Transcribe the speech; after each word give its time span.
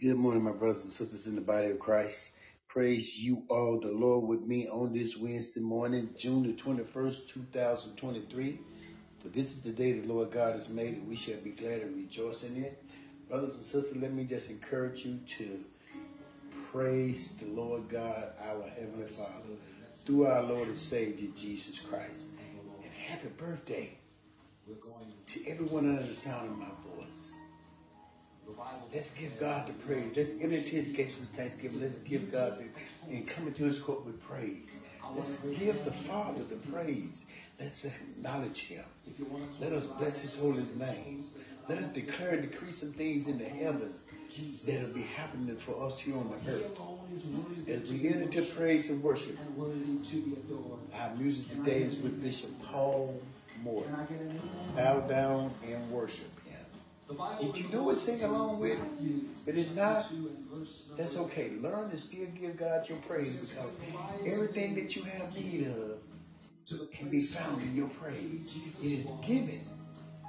Good 0.00 0.14
morning, 0.14 0.44
my 0.44 0.52
brothers 0.52 0.84
and 0.84 0.92
sisters 0.92 1.26
in 1.26 1.34
the 1.34 1.40
body 1.40 1.70
of 1.70 1.80
Christ. 1.80 2.30
Praise 2.68 3.18
you 3.18 3.42
all, 3.48 3.80
the 3.80 3.88
Lord, 3.88 4.28
with 4.28 4.42
me 4.42 4.68
on 4.68 4.92
this 4.92 5.16
Wednesday 5.16 5.58
morning, 5.58 6.10
June 6.16 6.44
the 6.44 6.52
21st, 6.52 7.26
2023. 7.26 8.60
For 9.20 9.28
this 9.30 9.50
is 9.50 9.60
the 9.60 9.72
day 9.72 9.98
the 9.98 10.06
Lord 10.06 10.30
God 10.30 10.54
has 10.54 10.68
made, 10.68 10.94
and 10.94 11.08
we 11.08 11.16
shall 11.16 11.40
be 11.40 11.50
glad 11.50 11.80
and 11.80 11.96
rejoice 11.96 12.44
in 12.44 12.62
it. 12.62 12.80
Brothers 13.28 13.56
and 13.56 13.64
sisters, 13.64 13.96
let 13.96 14.12
me 14.12 14.22
just 14.22 14.50
encourage 14.50 15.04
you 15.04 15.18
to 15.38 15.64
praise 16.70 17.32
the 17.40 17.46
Lord 17.46 17.88
God, 17.88 18.34
our 18.40 18.68
Heavenly 18.68 19.08
Father, 19.08 19.56
through 20.06 20.26
our 20.26 20.44
Lord 20.44 20.68
and 20.68 20.78
Savior, 20.78 21.28
Jesus 21.34 21.80
Christ. 21.80 22.26
And 22.84 22.92
happy 22.92 23.30
birthday 23.36 23.98
to 25.26 25.48
everyone 25.48 25.88
under 25.88 26.06
the 26.06 26.14
sound 26.14 26.52
of 26.52 26.56
my 26.56 26.68
voice. 26.86 27.32
Let's 28.92 29.10
give 29.10 29.38
God 29.38 29.66
the 29.66 29.72
praise. 29.72 30.16
Let's 30.16 30.32
enter 30.40 30.56
into 30.56 30.70
his 30.70 30.88
gates 30.88 31.18
with 31.18 31.28
thanksgiving. 31.30 31.80
Let's 31.80 31.96
give 31.98 32.32
God 32.32 32.58
the, 32.58 33.14
and 33.14 33.26
come 33.26 33.46
into 33.48 33.64
his 33.64 33.78
court 33.78 34.04
with 34.06 34.20
praise. 34.22 34.78
Let's 35.14 35.38
give 35.38 35.84
the 35.84 35.92
Father 35.92 36.42
the 36.44 36.56
praise. 36.70 37.26
Let's 37.60 37.84
acknowledge 37.84 38.60
him. 38.60 38.84
Let 39.60 39.72
us 39.72 39.86
bless 39.86 40.20
his 40.20 40.38
holy 40.38 40.64
name. 40.78 41.24
Let 41.68 41.78
us 41.78 41.88
declare 41.88 42.30
and 42.30 42.50
decree 42.50 42.70
some 42.70 42.92
things 42.92 43.26
in 43.26 43.38
the 43.38 43.44
heaven 43.44 43.92
that'll 44.66 44.94
be 44.94 45.02
happening 45.02 45.56
for 45.56 45.84
us 45.84 45.98
here 45.98 46.16
on 46.16 46.32
the 46.44 46.52
earth. 46.52 46.64
As 47.68 47.90
we 47.90 48.08
enter 48.08 48.22
into 48.22 48.42
praise 48.54 48.90
and 48.90 49.02
worship, 49.02 49.36
our 50.94 51.14
music 51.16 51.48
today 51.50 51.82
is 51.82 51.96
with 51.96 52.22
Bishop 52.22 52.50
Paul 52.70 53.20
Moore. 53.62 53.84
Bow 54.76 55.00
down 55.00 55.52
and 55.66 55.90
worship. 55.90 56.30
If 57.40 57.58
you 57.58 57.68
know 57.70 57.88
it, 57.90 57.96
sing 57.96 58.22
along 58.22 58.60
with 58.60 58.72
it. 58.72 58.78
But 59.46 59.54
if 59.56 59.74
not, 59.74 60.06
that's 60.96 61.16
okay. 61.16 61.50
Learn 61.60 61.90
to 61.90 61.96
still 61.98 62.26
give 62.38 62.56
God 62.58 62.88
your 62.88 62.98
praise 63.08 63.36
because 63.36 63.56
everything 64.26 64.74
that 64.74 64.94
you 64.94 65.02
have 65.04 65.34
need 65.34 65.68
of 65.68 65.98
can 66.92 67.08
be 67.08 67.20
found 67.20 67.62
in 67.62 67.74
your 67.74 67.88
praise. 67.88 68.54
It 68.82 68.86
is 68.86 69.06
given 69.26 69.60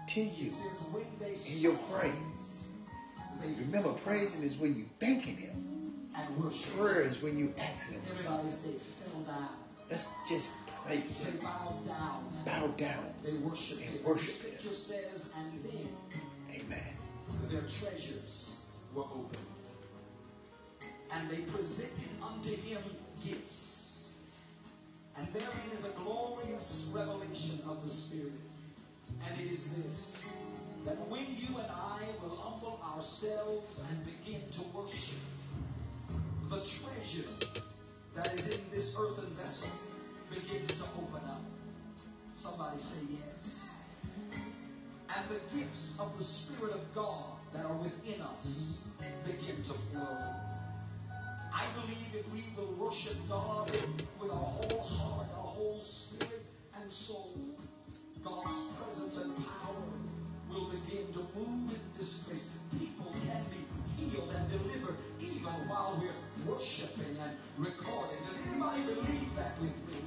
to 0.10 0.22
you 0.22 0.54
in 1.48 1.60
your 1.60 1.78
praise. 1.92 2.14
Remember, 3.66 3.94
praising 3.94 4.44
is 4.44 4.58
when 4.58 4.76
you're 4.78 4.88
thanking 5.00 5.38
Him. 5.38 5.56
Prayer 6.78 7.02
is 7.02 7.22
when 7.22 7.38
you 7.38 7.54
asking 7.58 7.96
Him. 8.02 8.02
Let's 9.90 10.08
just 10.30 10.50
praise 10.86 11.18
Him. 11.20 11.40
Bow 12.46 12.68
down 12.78 13.06
and 13.88 14.06
worship 14.06 14.40
Him. 14.50 14.58
Their 17.50 17.62
treasures 17.62 18.58
were 18.94 19.04
opened. 19.04 19.38
And 21.12 21.30
they 21.30 21.42
presented 21.52 22.10
unto 22.24 22.56
him 22.56 22.82
gifts. 23.26 24.04
And 25.18 25.28
therein 25.34 25.72
is 25.78 25.86
a 25.86 25.90
glorious 26.04 26.86
revelation 26.94 27.60
of 27.68 27.84
the 27.84 27.90
Spirit. 27.90 28.34
And 29.28 29.42
it 29.42 29.52
is 29.52 29.68
this 29.70 30.14
that 30.86 31.10
when 31.10 31.26
you 31.38 31.58
and 31.58 31.68
I 31.70 32.00
will 32.24 32.38
humble 32.38 32.80
ourselves 32.96 33.82
and 33.90 34.06
begin 34.06 34.42
to 34.54 34.62
worship, 34.74 35.20
the 36.50 36.58
treasure 36.58 37.28
that 38.16 38.34
is 38.40 38.48
in 38.48 38.62
this 38.72 38.96
earthen 38.98 39.28
vessel 39.36 39.70
begins 40.30 40.72
to 40.78 40.84
open 40.98 41.28
up. 41.28 41.42
The 45.30 45.60
gifts 45.60 45.94
of 46.00 46.18
the 46.18 46.24
Spirit 46.24 46.74
of 46.74 46.96
God 46.96 47.38
that 47.54 47.64
are 47.64 47.78
within 47.78 48.20
us 48.20 48.82
mm-hmm. 49.00 49.32
begin 49.32 49.58
to 49.62 49.74
flow. 49.74 50.18
I 51.54 51.66
believe 51.76 52.16
if 52.16 52.28
we 52.34 52.46
will 52.58 52.74
worship 52.74 53.16
God 53.30 53.70
with 54.20 54.32
our 54.32 54.38
whole 54.38 54.82
heart, 54.82 55.28
our 55.38 55.52
whole 55.54 55.84
spirit 55.84 56.46
and 56.82 56.92
soul, 56.92 57.38
God's 58.24 58.58
presence 58.82 59.18
and 59.18 59.36
power 59.36 59.84
will 60.50 60.72
begin 60.72 61.14
to 61.14 61.20
move 61.38 61.74
in 61.74 61.82
this 61.96 62.20
place. 62.20 62.46
People 62.80 63.14
can 63.28 63.46
be 63.54 64.02
healed 64.02 64.34
and 64.36 64.50
delivered 64.50 64.96
even 65.20 65.54
while 65.70 66.02
we're 66.02 66.52
worshiping 66.52 67.18
and 67.22 67.38
recording. 67.58 68.18
Does 68.28 68.38
anybody 68.50 68.82
believe 68.82 69.36
that 69.36 69.62
with 69.62 69.78
me? 69.88 70.02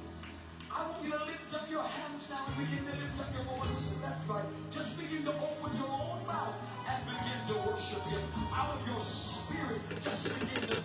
I 0.75 0.89
want 0.89 1.03
you 1.05 1.11
to 1.11 1.25
lift 1.25 1.53
up 1.53 1.69
your 1.69 1.83
hands 1.83 2.29
now 2.29 2.45
and 2.47 2.57
begin 2.57 2.85
to 2.85 2.93
lift 2.97 3.19
up 3.21 3.33
your 3.33 3.45
voices. 3.45 3.93
That's 4.01 4.27
right. 4.29 4.45
Just 4.71 4.97
begin 4.97 5.23
to 5.25 5.31
open 5.31 5.77
your 5.77 5.89
own 5.89 6.25
mouth 6.27 6.55
and 6.89 7.05
begin 7.05 7.39
to 7.49 7.69
worship 7.69 8.01
Him. 8.03 8.21
Out 8.53 8.75
of 8.79 8.87
your 8.87 9.01
spirit, 9.01 9.81
just 10.03 10.25
begin 10.39 10.69
to 10.69 10.82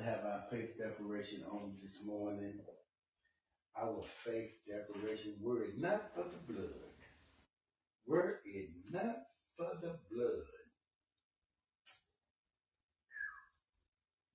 to 0.00 0.06
have 0.06 0.24
our 0.24 0.42
faith 0.50 0.78
declaration 0.78 1.42
on 1.52 1.74
this 1.82 1.98
morning. 2.06 2.54
Our 3.78 4.02
faith 4.24 4.52
declaration, 4.66 5.34
were 5.42 5.62
it 5.62 5.78
not 5.78 6.14
for 6.14 6.24
the 6.24 6.52
blood, 6.52 6.72
were 8.06 8.40
it 8.46 8.70
not 8.90 9.16
for 9.56 9.70
the 9.82 9.96
blood, 10.10 10.46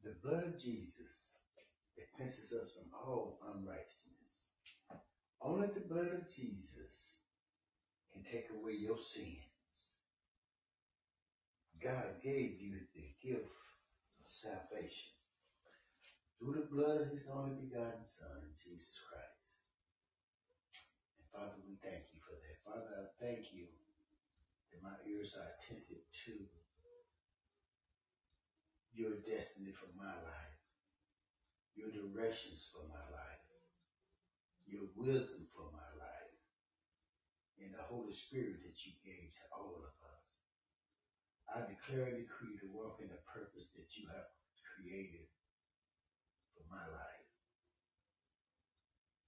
the 0.03 0.15
blood 0.23 0.43
of 0.43 0.59
Jesus 0.59 1.13
that 1.97 2.13
cleanses 2.15 2.53
us 2.53 2.77
from 2.77 2.91
all 2.93 3.39
unrighteousness. 3.55 4.13
Only 5.41 5.67
the 5.67 5.93
blood 5.93 6.13
of 6.13 6.29
Jesus 6.29 7.17
can 8.13 8.23
take 8.23 8.49
away 8.51 8.73
your 8.73 8.99
sins. 8.99 9.39
God 11.83 12.21
gave 12.23 12.61
you 12.61 12.79
the 12.93 13.29
gift 13.29 13.45
of 13.45 14.27
salvation 14.27 15.15
through 16.35 16.59
the 16.59 16.67
blood 16.67 17.01
of 17.01 17.11
his 17.11 17.27
only 17.31 17.55
begotten 17.55 18.03
Son, 18.03 18.51
Jesus 18.59 18.91
Christ. 19.07 19.43
And 21.15 21.27
Father, 21.31 21.59
we 21.63 21.79
thank 21.79 22.11
you 22.11 22.19
for 22.19 22.35
that. 22.35 22.59
Father, 22.67 22.91
I 22.91 23.05
thank 23.23 23.55
you 23.55 23.71
that 24.71 24.83
my 24.83 24.95
ears 25.07 25.35
are 25.39 25.55
attentive 25.55 26.03
to 26.27 26.35
your 28.91 29.19
destiny 29.23 29.71
for 29.75 29.91
my 29.95 30.11
life, 30.11 30.59
your 31.75 31.91
directions 31.91 32.71
for 32.71 32.87
my 32.87 33.03
life, 33.11 33.43
your 34.67 34.87
wisdom 34.95 35.47
for 35.51 35.71
my 35.71 35.89
life, 35.99 36.35
and 37.59 37.71
the 37.71 37.87
Holy 37.87 38.11
Spirit 38.11 38.63
that 38.63 38.79
you 38.83 38.95
gave 39.03 39.31
to 39.31 39.43
all 39.55 39.79
of 39.83 39.95
us. 40.03 40.23
I 41.51 41.63
declare 41.63 42.11
and 42.11 42.19
decree 42.19 42.59
to 42.59 42.67
walk 42.75 42.99
in 42.99 43.07
the 43.07 43.23
purpose 43.23 43.71
that 43.79 43.95
you 43.95 44.11
have 44.11 44.27
created 44.59 45.31
for 46.55 46.65
my 46.71 46.83
life. 46.87 47.15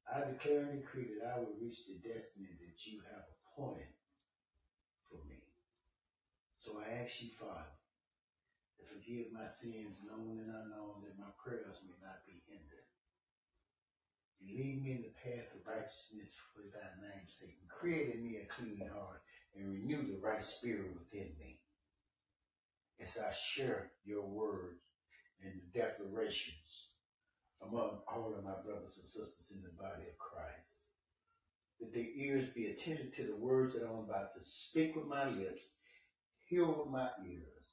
I 0.07 0.31
declare 0.31 0.71
and 0.71 0.79
decree 0.79 1.19
that 1.19 1.35
I 1.35 1.39
will 1.43 1.59
reach 1.59 1.83
the 1.83 1.99
destiny 1.99 2.55
that 2.63 2.79
you 2.87 3.03
have 3.11 3.27
appointed 3.27 3.91
for 5.11 5.19
me. 5.27 5.43
So 6.63 6.79
I 6.79 7.03
ask 7.03 7.19
you, 7.21 7.35
Father, 7.35 7.75
to 8.79 8.81
forgive 8.87 9.35
my 9.35 9.47
sins 9.47 9.99
known 10.07 10.39
and 10.39 10.51
unknown, 10.51 11.03
that 11.03 11.19
my 11.19 11.31
prayers 11.43 11.83
may 11.83 11.99
not 11.99 12.23
be 12.23 12.39
hindered. 12.47 12.87
And 14.39 14.55
lead 14.55 14.83
me 14.83 14.91
in 14.95 15.03
the 15.03 15.15
path 15.19 15.51
of 15.51 15.67
righteousness 15.67 16.39
for 16.55 16.63
thy 16.71 16.87
name's 17.03 17.35
sake. 17.35 17.57
And 17.59 17.69
create 17.69 18.15
in 18.15 18.23
me 18.23 18.39
a 18.39 18.47
clean 18.47 18.87
heart 18.87 19.21
and 19.55 19.73
renew 19.73 20.07
the 20.07 20.21
right 20.21 20.45
spirit 20.45 20.95
within 20.95 21.35
me 21.39 21.59
as 23.03 23.17
I 23.17 23.33
share 23.33 23.91
your 24.05 24.25
words 24.25 24.81
and 25.43 25.53
the 25.53 25.79
declarations 25.79 26.89
among 27.61 27.99
all 28.07 28.33
of 28.37 28.43
my 28.43 28.55
brothers 28.65 28.97
and 28.97 29.07
sisters 29.07 29.51
in 29.53 29.61
the 29.61 29.81
body 29.81 30.03
of 30.07 30.17
Christ. 30.17 30.85
That 31.79 31.93
their 31.93 32.09
ears 32.15 32.49
be 32.55 32.67
attentive 32.67 33.15
to 33.15 33.23
the 33.23 33.35
words 33.35 33.73
that 33.73 33.83
I'm 33.83 33.99
about 33.99 34.33
to 34.33 34.43
speak 34.43 34.95
with 34.95 35.05
my 35.05 35.29
lips, 35.29 35.61
hear 36.45 36.65
with 36.65 36.87
my 36.87 37.09
ears, 37.25 37.65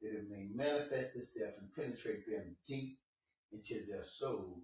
that 0.00 0.12
it 0.12 0.30
may 0.30 0.48
manifest 0.54 1.16
itself 1.16 1.54
and 1.60 1.72
penetrate 1.74 2.26
them 2.26 2.56
deep 2.66 2.98
into 3.52 3.84
their 3.86 4.04
soul, 4.04 4.60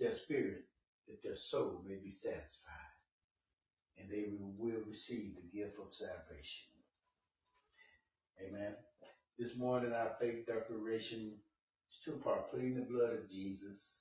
their 0.00 0.14
spirit, 0.14 0.64
that 1.08 1.22
their 1.22 1.36
soul 1.36 1.82
may 1.86 1.96
be 1.96 2.10
satisfied 2.10 2.72
and 3.98 4.10
they 4.10 4.26
will 4.58 4.82
receive 4.86 5.34
the 5.36 5.58
gift 5.58 5.76
of 5.78 5.92
salvation. 5.92 6.66
Amen. 8.40 8.74
This 9.38 9.56
morning, 9.56 9.92
our 9.92 10.14
faith 10.20 10.46
declaration 10.46 11.32
is 11.96 12.04
two 12.04 12.20
part, 12.22 12.50
pleading 12.50 12.76
the 12.76 12.82
blood 12.82 13.12
of 13.14 13.30
Jesus. 13.30 14.00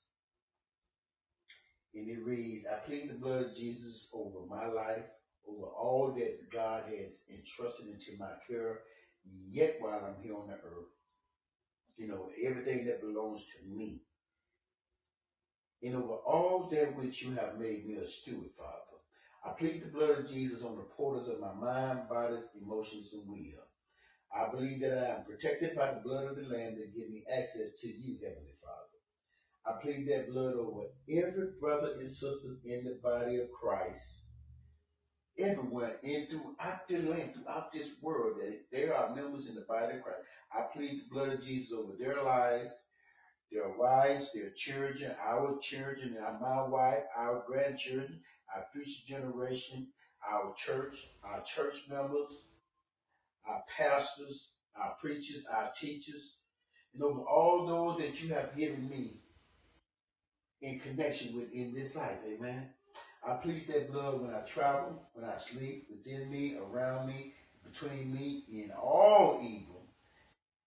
And 1.93 2.09
it 2.09 2.25
reads, 2.25 2.65
I 2.71 2.85
plead 2.85 3.09
the 3.09 3.19
blood 3.19 3.45
of 3.45 3.55
Jesus 3.55 4.09
over 4.13 4.45
my 4.47 4.67
life, 4.67 5.05
over 5.47 5.65
all 5.67 6.13
that 6.17 6.51
God 6.51 6.83
has 6.89 7.21
entrusted 7.29 7.87
into 7.87 8.19
my 8.19 8.31
care, 8.49 8.79
yet 9.49 9.77
while 9.79 10.01
I'm 10.05 10.21
here 10.23 10.35
on 10.35 10.47
the 10.47 10.55
earth. 10.55 10.91
You 11.97 12.07
know, 12.07 12.29
everything 12.43 12.85
that 12.85 13.01
belongs 13.01 13.45
to 13.45 13.67
me. 13.67 14.01
And 15.81 15.95
over 15.95 16.15
all 16.15 16.67
that 16.71 16.97
which 16.97 17.21
you 17.21 17.35
have 17.35 17.59
made 17.59 17.87
me 17.87 17.97
a 17.97 18.07
steward, 18.07 18.49
Father. 18.57 18.79
I 19.45 19.51
plead 19.51 19.83
the 19.83 19.97
blood 19.97 20.19
of 20.19 20.29
Jesus 20.29 20.63
on 20.63 20.75
the 20.75 20.83
portals 20.97 21.29
of 21.29 21.39
my 21.39 21.53
mind, 21.53 22.09
body, 22.09 22.37
emotions, 22.61 23.13
and 23.13 23.27
will. 23.27 23.64
I 24.35 24.49
believe 24.51 24.81
that 24.81 24.97
I 24.97 25.15
am 25.15 25.23
protected 25.23 25.77
by 25.77 25.93
the 25.93 26.01
blood 26.01 26.25
of 26.25 26.35
the 26.35 26.41
Lamb 26.43 26.75
that 26.75 26.93
give 26.93 27.09
me 27.09 27.23
access 27.31 27.71
to 27.79 27.87
you, 27.87 28.17
Heavenly 28.21 28.55
Father. 28.61 28.99
I 29.65 29.81
plead 29.81 30.09
that 30.09 30.29
blood 30.29 30.55
over 30.55 30.87
every 31.09 31.51
brother 31.59 31.93
and 32.01 32.11
sister 32.11 32.57
in 32.65 32.83
the 32.83 32.99
body 33.01 33.37
of 33.37 33.47
Christ, 33.53 34.25
everywhere 35.39 35.99
in 36.03 36.27
throughout 36.27 36.85
the 36.89 36.97
land, 36.97 37.33
throughout 37.33 37.71
this 37.71 37.91
world, 38.01 38.35
that 38.41 38.59
there 38.73 38.93
are 38.93 39.15
members 39.15 39.47
in 39.47 39.55
the 39.55 39.61
body 39.61 39.95
of 39.95 40.03
Christ. 40.03 40.19
I 40.53 40.63
plead 40.73 40.99
the 40.99 41.13
blood 41.13 41.29
of 41.29 41.41
Jesus 41.41 41.71
over 41.71 41.93
their 41.97 42.21
lives, 42.21 42.73
their 43.51 43.71
wives, 43.77 44.33
their 44.33 44.49
children, 44.49 45.15
our 45.25 45.57
children, 45.59 46.17
my 46.41 46.67
wife, 46.67 47.03
our 47.17 47.41
grandchildren, 47.47 48.19
our 48.53 48.65
future 48.73 49.01
generation, 49.07 49.87
our 50.29 50.53
church, 50.55 51.07
our 51.23 51.41
church 51.43 51.85
members, 51.89 52.33
our 53.47 53.63
pastors, 53.77 54.51
our 54.75 54.95
preachers, 55.01 55.43
our 55.53 55.71
teachers, 55.79 56.35
and 56.93 57.03
over 57.03 57.21
all 57.21 57.65
those 57.67 57.99
that 57.99 58.21
you 58.21 58.33
have 58.33 58.55
given 58.55 58.89
me 58.89 59.21
in 60.61 60.79
connection 60.79 61.35
with 61.35 61.51
in 61.51 61.73
this 61.73 61.95
life. 61.95 62.17
Amen. 62.27 62.69
I 63.27 63.33
plead 63.35 63.67
that 63.67 63.91
blood 63.91 64.21
when 64.21 64.33
I 64.33 64.41
travel, 64.41 65.01
when 65.13 65.25
I 65.25 65.37
sleep, 65.37 65.87
within 65.89 66.29
me, 66.29 66.57
around 66.57 67.07
me, 67.07 67.33
between 67.63 68.13
me, 68.13 68.43
in 68.51 68.71
all 68.71 69.39
evil, 69.41 69.87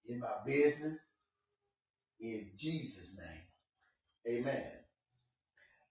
in 0.09 0.19
my 0.19 0.35
business, 0.45 0.99
in 2.21 2.51
Jesus' 2.57 3.17
name. 3.17 4.39
Amen. 4.41 4.65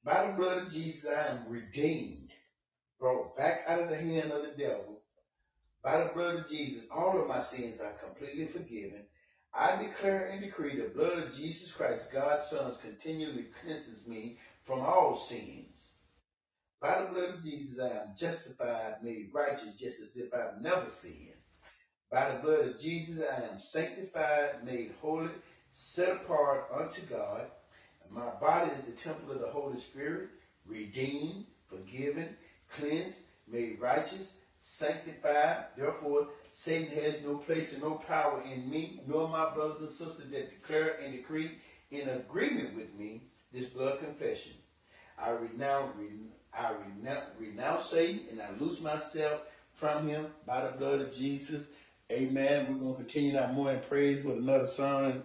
By 0.03 0.27
the 0.27 0.33
blood 0.33 0.63
of 0.63 0.71
Jesus, 0.71 1.09
I 1.09 1.27
am 1.31 1.49
redeemed, 1.49 2.31
brought 2.99 3.35
back 3.37 3.63
out 3.67 3.81
of 3.81 3.89
the 3.89 3.97
hand 3.97 4.31
of 4.31 4.43
the 4.43 4.53
devil, 4.57 4.96
by 5.83 6.03
the 6.03 6.13
blood 6.13 6.35
of 6.35 6.49
Jesus, 6.49 6.83
all 6.91 7.21
of 7.21 7.27
my 7.27 7.39
sins 7.41 7.81
are 7.81 7.93
completely 7.93 8.47
forgiven. 8.47 9.03
I 9.53 9.81
declare 9.81 10.27
and 10.27 10.41
decree 10.41 10.79
the 10.79 10.89
blood 10.89 11.17
of 11.19 11.33
Jesus 11.33 11.71
Christ, 11.71 12.11
God's 12.11 12.49
Son, 12.49 12.73
continually 12.81 13.47
cleanses 13.61 14.05
me 14.07 14.37
from 14.65 14.81
all 14.81 15.15
sins. 15.15 15.77
By 16.79 17.01
the 17.01 17.07
blood 17.07 17.35
of 17.35 17.43
Jesus, 17.43 17.79
I 17.79 17.89
am 17.89 18.15
justified, 18.17 19.03
made 19.03 19.31
righteous, 19.33 19.75
just 19.79 20.01
as 20.01 20.15
if 20.15 20.33
I've 20.33 20.61
never 20.61 20.89
sinned. 20.89 21.33
By 22.11 22.31
the 22.31 22.39
blood 22.39 22.67
of 22.67 22.79
Jesus, 22.79 23.19
I 23.19 23.43
am 23.51 23.57
sanctified, 23.57 24.63
made 24.63 24.93
holy, 25.01 25.31
set 25.71 26.09
apart 26.09 26.67
unto 26.73 27.01
God. 27.01 27.47
My 28.09 28.29
body 28.39 28.71
is 28.71 28.83
the 28.83 28.91
temple 28.91 29.31
of 29.31 29.41
the 29.41 29.47
Holy 29.47 29.79
Spirit, 29.79 30.29
redeemed, 30.65 31.45
forgiven, 31.67 32.35
cleansed, 32.69 33.17
made 33.47 33.79
righteous, 33.79 34.33
sanctified. 34.67 35.65
Therefore, 35.77 36.27
Satan 36.53 36.95
has 37.03 37.21
no 37.21 37.35
place 37.37 37.73
and 37.73 37.81
no 37.81 37.95
power 37.95 38.41
in 38.41 38.69
me, 38.69 39.01
nor 39.07 39.27
my 39.27 39.53
brothers 39.53 39.81
and 39.81 39.89
sisters 39.89 40.29
that 40.31 40.49
declare 40.49 40.97
and 41.03 41.13
decree 41.13 41.51
in 41.91 42.09
agreement 42.09 42.75
with 42.75 42.93
me 42.95 43.21
this 43.53 43.65
blood 43.65 43.99
confession. 43.99 44.53
I 45.17 45.31
renounce, 45.31 45.95
I 46.53 46.71
renounce, 46.71 47.25
renounce 47.39 47.85
Satan 47.85 48.21
and 48.31 48.41
I 48.41 48.49
lose 48.59 48.81
myself 48.81 49.41
from 49.73 50.07
him 50.07 50.27
by 50.45 50.65
the 50.65 50.77
blood 50.77 51.01
of 51.01 51.13
Jesus. 51.13 51.65
Amen. 52.11 52.67
We're 52.69 52.79
going 52.79 52.95
to 52.95 53.01
continue 53.01 53.37
our 53.37 53.51
morning 53.51 53.81
praise 53.87 54.23
with 54.23 54.37
another 54.37 54.67
song 54.67 55.23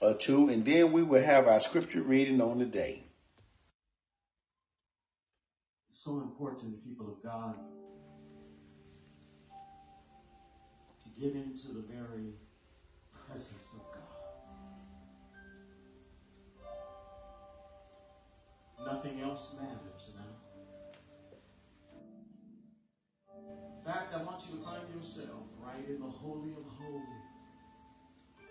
or 0.00 0.14
two, 0.14 0.48
and 0.50 0.64
then 0.64 0.92
we 0.92 1.02
will 1.02 1.22
have 1.22 1.46
our 1.46 1.60
scripture 1.60 2.02
reading 2.02 2.40
on 2.40 2.58
the 2.58 2.66
day. 2.66 3.02
So 5.90 6.18
important, 6.18 6.84
people 6.84 7.08
of 7.08 7.22
God, 7.22 7.56
Give 11.20 11.34
him 11.34 11.52
to 11.62 11.68
the 11.72 11.82
very 11.82 12.34
presence 13.26 13.74
of 13.74 13.80
God. 13.92 14.02
Nothing 18.86 19.20
else 19.20 19.56
matters 19.60 20.12
now. 20.14 20.36
In 23.78 23.84
fact, 23.84 24.14
I 24.14 24.22
want 24.22 24.44
you 24.48 24.58
to 24.58 24.64
find 24.64 24.82
yourself 24.94 25.42
right 25.60 25.88
in 25.88 25.98
the 25.98 26.06
Holy 26.06 26.52
of 26.52 26.64
Holies. 26.78 27.02
I 28.38 28.42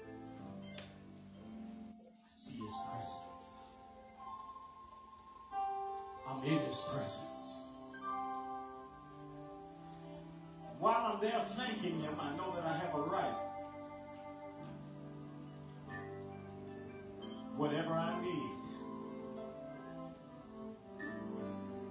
See 2.28 2.58
his 2.58 2.76
presence. 2.92 3.48
I'm 6.28 6.44
in 6.44 6.60
his 6.68 6.84
presence. 6.92 7.37
While 10.80 11.14
I'm 11.14 11.22
there 11.22 11.44
thanking 11.56 12.00
Him, 12.00 12.16
I 12.20 12.36
know 12.36 12.54
that 12.56 12.64
I 12.64 12.78
have 12.78 12.94
a 12.94 13.02
right. 13.02 13.36
Whatever 17.56 17.94
I 17.94 18.22
need, 18.22 18.52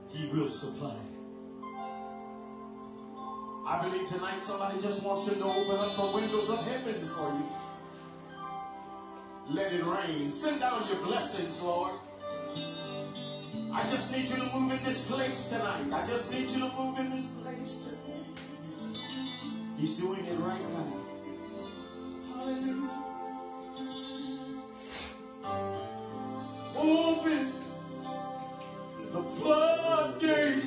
He 0.09 0.28
will 0.28 0.50
supply. 0.50 0.97
I 3.66 3.83
believe 3.83 4.09
tonight 4.09 4.45
somebody 4.45 4.81
just 4.81 5.02
wants 5.02 5.25
to 5.26 5.33
open 5.45 5.76
up 5.76 5.97
the 5.97 6.07
windows 6.16 6.49
of 6.50 6.64
heaven 6.64 7.09
for 7.09 7.33
you. 7.33 7.49
Let 9.49 9.73
it 9.73 9.85
rain. 9.85 10.31
Send 10.31 10.61
down 10.61 10.87
your 10.87 11.00
blessings, 11.05 11.61
Lord. 11.61 11.95
I 13.73 13.85
just 13.90 14.12
need 14.12 14.28
you 14.28 14.37
to 14.37 14.47
move 14.55 14.71
in 14.71 14.85
this 14.85 15.05
place 15.07 15.49
tonight. 15.49 15.93
I 15.93 16.07
just 16.07 16.31
need 16.31 16.49
you 16.50 16.61
to 16.61 16.73
move 16.75 16.99
in 17.00 17.11
this 17.11 17.26
place 17.43 17.78
tonight. 17.78 18.46
He's 19.76 19.97
doing 19.97 20.25
it 20.25 20.38
right 20.38 20.61
now. 20.73 20.87
Hallelujah. 22.35 23.04
Open 26.76 27.52
the 29.12 29.23
floodgates 29.38 30.66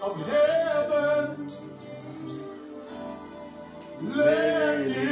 of 0.00 0.26
heaven. 0.26 1.52
Let 4.02 4.80
it 4.80 5.11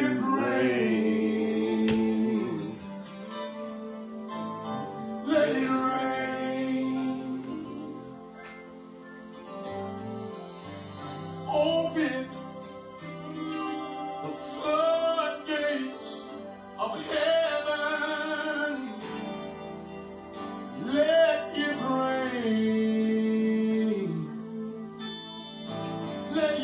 Let 26.32 26.60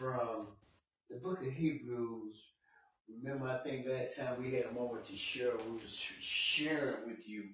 from 0.00 0.46
the 1.10 1.16
book 1.16 1.46
of 1.46 1.52
Hebrews. 1.52 2.36
Remember, 3.22 3.48
I 3.48 3.58
think 3.58 3.86
last 3.86 4.16
time 4.16 4.42
we 4.42 4.54
had 4.54 4.64
a 4.64 4.72
moment 4.72 5.04
to 5.08 5.16
share, 5.16 5.50
we 5.58 5.72
were 5.74 5.80
sharing 5.86 7.06
with 7.06 7.28
you 7.28 7.44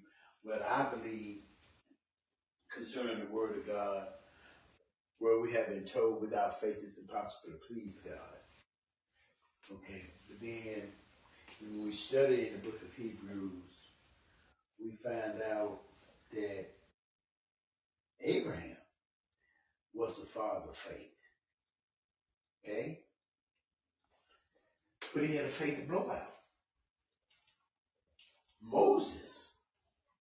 what 0.43 0.61
I 0.61 0.87
believe 0.95 1.41
concerning 2.73 3.19
the 3.19 3.33
Word 3.33 3.57
of 3.57 3.67
God, 3.67 4.07
where 5.19 5.41
we 5.41 5.51
have 5.53 5.67
been 5.67 5.83
told 5.83 6.21
without 6.21 6.61
faith 6.61 6.77
it's 6.81 6.97
impossible 6.97 7.51
to 7.51 7.73
please 7.73 7.99
God. 8.05 8.37
Okay, 9.69 10.05
but 10.29 10.39
then 10.39 10.83
when 11.59 11.83
we 11.83 11.91
study 11.91 12.47
in 12.47 12.53
the 12.53 12.59
book 12.59 12.81
of 12.81 12.93
Hebrews, 12.95 13.51
we 14.81 14.91
find 15.03 15.41
out 15.51 15.81
that 16.31 16.67
Abraham 18.21 18.77
was 19.93 20.15
the 20.15 20.27
father 20.27 20.69
of 20.69 20.77
faith. 20.77 21.16
Okay? 22.67 22.99
But 25.13 25.23
he 25.23 25.35
had 25.35 25.45
a 25.45 25.49
faith 25.49 25.87
blowout. 25.87 26.33
Moses 28.61 29.47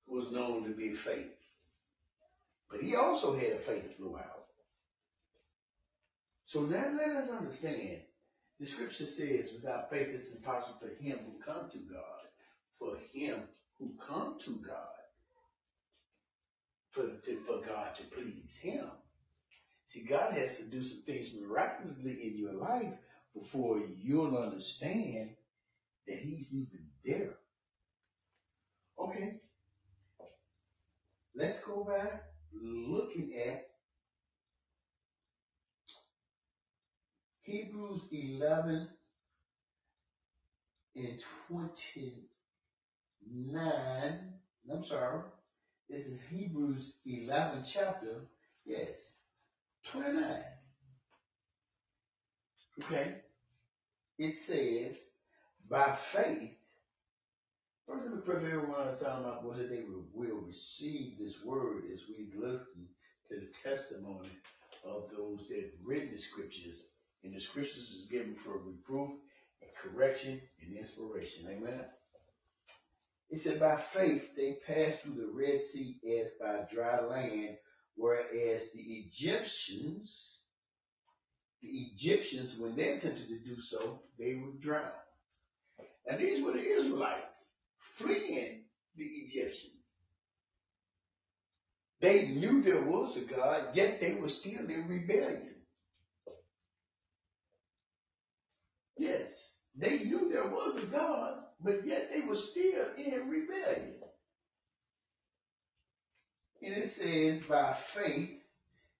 was 0.07 0.31
known 0.31 0.65
to 0.65 0.71
be 0.71 0.95
faith. 0.95 1.33
But 2.71 2.81
he 2.81 2.95
also 2.95 3.35
had 3.35 3.53
a 3.53 3.59
faith 3.59 3.99
blowout. 3.99 4.45
So 6.47 6.63
now 6.63 6.93
let 6.97 7.17
us 7.17 7.31
understand. 7.31 7.99
The 8.61 8.67
scripture 8.67 9.07
says, 9.07 9.51
without 9.53 9.91
faith 9.91 10.09
it's 10.13 10.33
impossible 10.33 10.79
for 10.81 11.03
him 11.03 11.19
who 11.19 11.43
come 11.45 11.69
to 11.71 11.79
God. 11.79 12.23
For 12.79 12.97
him 13.13 13.41
who 13.79 13.93
come 14.01 14.39
to 14.41 14.51
God. 14.67 14.77
For, 16.91 17.03
for 17.47 17.67
God 17.67 17.97
to 17.97 18.03
please 18.05 18.57
him. 18.57 18.87
See, 19.87 20.03
God 20.03 20.33
has 20.33 20.59
to 20.59 20.65
do 20.65 20.83
some 20.83 21.03
things 21.03 21.31
miraculously 21.41 22.19
in 22.23 22.37
your 22.37 22.55
life 22.55 22.93
before 23.35 23.81
you'll 23.97 24.37
understand 24.37 25.31
that 26.09 26.19
He's 26.19 26.53
even 26.53 26.89
there. 27.05 27.37
Okay. 28.99 29.35
Let's 31.35 31.63
go 31.63 31.85
back 31.85 32.25
looking 32.53 33.33
at 33.47 33.69
Hebrews 37.43 38.03
11 38.11 38.89
and 40.97 41.23
29. 41.49 44.33
I'm 44.73 44.85
sorry. 44.85 45.21
This 45.89 46.07
is 46.07 46.21
Hebrews 46.23 46.95
11 47.05 47.63
chapter. 47.65 48.27
Yes. 48.65 48.99
29. 49.93 50.43
Okay? 52.83 53.15
It 54.19 54.37
says, 54.37 55.11
by 55.69 55.93
faith, 55.93 56.53
first 57.87 58.05
let 58.05 58.15
me 58.15 58.21
pray 58.25 58.41
for 58.41 58.47
everyone 58.47 58.89
on 58.89 58.95
sound 58.95 59.25
my 59.25 59.41
voice 59.43 59.59
that 59.59 59.71
they 59.71 59.83
will, 60.15 60.41
receive 60.47 61.19
this 61.19 61.45
word 61.45 61.85
as 61.93 62.05
we 62.09 62.29
listen 62.37 62.87
to 63.29 63.35
the 63.35 63.49
testimony 63.63 64.31
of 64.85 65.11
those 65.17 65.49
that 65.49 65.73
written 65.85 66.13
the 66.13 66.19
scriptures. 66.19 66.89
And 67.25 67.35
the 67.35 67.41
scriptures 67.41 67.91
is 67.91 68.07
given 68.11 68.37
for 68.37 68.59
reproof 68.59 69.11
and 69.61 69.71
correction 69.75 70.41
and 70.63 70.77
inspiration. 70.77 71.49
Amen. 71.51 71.85
It 73.29 73.41
said, 73.41 73.59
by 73.59 73.77
faith 73.77 74.37
they 74.37 74.59
passed 74.67 75.01
through 75.01 75.15
the 75.15 75.33
Red 75.33 75.61
Sea 75.61 75.97
as 76.21 76.31
by 76.41 76.73
dry 76.73 77.01
land 77.01 77.57
Whereas 77.97 78.63
the 78.75 78.81
Egyptians, 78.81 80.43
the 81.63 81.69
Egyptians, 81.69 82.59
when 82.59 82.77
they 82.77 82.91
attempted 82.91 83.29
to 83.29 83.39
do 83.39 83.61
so, 83.61 84.01
they 84.19 84.35
would 84.35 84.61
drown. 84.61 84.93
And 86.07 86.21
these 86.21 86.45
were 86.45 86.53
the 86.53 86.61
Israelites 86.61 87.35
fleeing 87.97 88.65
the 88.97 89.05
Egyptians. 89.05 89.73
They 92.01 92.29
knew 92.29 92.63
there 92.63 92.83
was 92.83 93.17
a 93.17 93.23
God, 93.23 93.75
yet 93.75 94.01
they 94.01 94.15
were 94.15 94.29
still 94.29 94.69
in 94.69 94.87
rebellion. 94.89 95.55
Yes, 98.99 99.57
they 99.75 100.05
knew 100.05 100.31
there 100.31 100.49
was 100.49 100.77
a 100.77 100.87
God, 100.87 101.39
but 101.61 101.87
yet 101.87 102.11
they 102.13 102.21
were 102.21 102.37
still 102.37 102.87
in 102.97 103.29
rebellion. 103.31 103.95
And 106.67 106.79
it 106.79 106.89
says, 106.89 107.39
by 107.49 107.75
faith, 107.75 108.31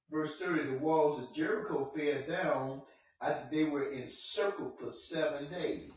verse 0.09 0.39
30, 0.39 0.71
the 0.71 0.79
walls 0.79 1.21
of 1.21 1.35
Jericho 1.35 1.91
fell 1.97 2.23
down 2.29 2.83
after 3.21 3.49
they 3.51 3.65
were 3.65 3.91
encircled 3.91 4.79
for 4.79 4.93
seven 4.93 5.51
days. 5.51 5.91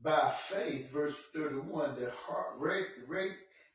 By 0.00 0.32
faith, 0.36 0.92
verse 0.92 1.16
31, 1.34 1.96
the, 1.96 2.12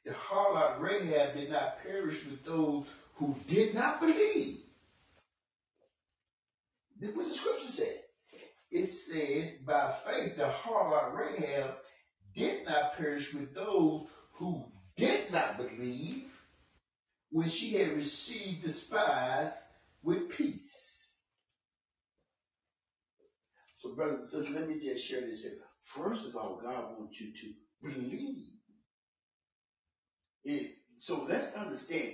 the 0.05 0.11
harlot 0.13 0.79
Rahab 0.79 1.33
did 1.33 1.49
not 1.49 1.83
perish 1.83 2.25
with 2.25 2.45
those 2.45 2.85
who 3.15 3.35
did 3.49 3.75
not 3.75 3.99
believe. 3.99 4.59
This 6.97 7.09
is 7.09 7.15
what 7.17 7.27
the 7.27 7.33
scripture 7.33 7.67
said. 7.67 7.99
It 8.71 8.85
says, 8.85 9.51
by 9.65 9.93
faith, 10.07 10.37
the 10.37 10.47
harlot 10.47 11.13
Rahab 11.13 11.75
did 12.33 12.65
not 12.65 12.95
perish 12.95 13.33
with 13.33 13.53
those 13.53 14.07
who 14.35 14.70
did 14.97 15.31
not 15.31 15.57
believe 15.57 16.25
when 17.31 17.49
she 17.49 17.75
had 17.75 17.95
received 17.95 18.63
the 18.63 18.73
spies 18.73 19.53
with 20.03 20.29
peace. 20.29 20.91
So, 23.79 23.95
brothers 23.95 24.21
and 24.21 24.29
sisters, 24.29 24.55
let 24.55 24.69
me 24.69 24.79
just 24.79 25.03
share 25.03 25.21
this 25.21 25.43
here. 25.43 25.53
First 25.83 26.25
of 26.27 26.35
all, 26.35 26.61
God 26.63 26.99
wants 26.99 27.19
you 27.19 27.33
to 27.33 27.53
believe. 27.81 28.47
It, 30.43 30.75
so 30.97 31.25
let's 31.27 31.53
understand. 31.55 32.13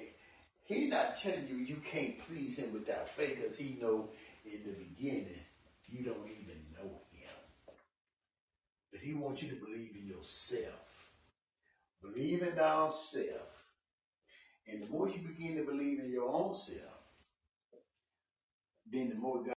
He's 0.63 0.89
not 0.89 1.17
telling 1.17 1.47
you 1.47 1.55
you 1.55 1.77
can't 1.91 2.19
please 2.27 2.57
him 2.57 2.73
without 2.73 3.09
faith 3.09 3.41
because 3.41 3.57
he 3.57 3.77
know 3.81 4.09
in 4.45 4.63
the 4.65 4.73
beginning 4.73 5.39
you 5.87 6.03
don't 6.03 6.27
even 6.27 6.61
know 6.75 7.01
him. 7.11 7.75
But 8.91 9.01
he 9.01 9.13
wants 9.13 9.43
you 9.43 9.49
to 9.49 9.55
believe 9.55 9.95
in 9.95 10.07
yourself. 10.07 10.86
Believe 12.01 12.43
in 12.43 12.53
thyself. 12.53 13.49
And 14.67 14.83
the 14.83 14.87
more 14.87 15.09
you 15.09 15.19
begin 15.19 15.57
to 15.57 15.63
believe 15.63 15.99
in 15.99 16.11
your 16.11 16.29
own 16.29 16.55
self, 16.55 16.79
then 18.91 19.09
the 19.09 19.15
more 19.15 19.43
God 19.43 19.56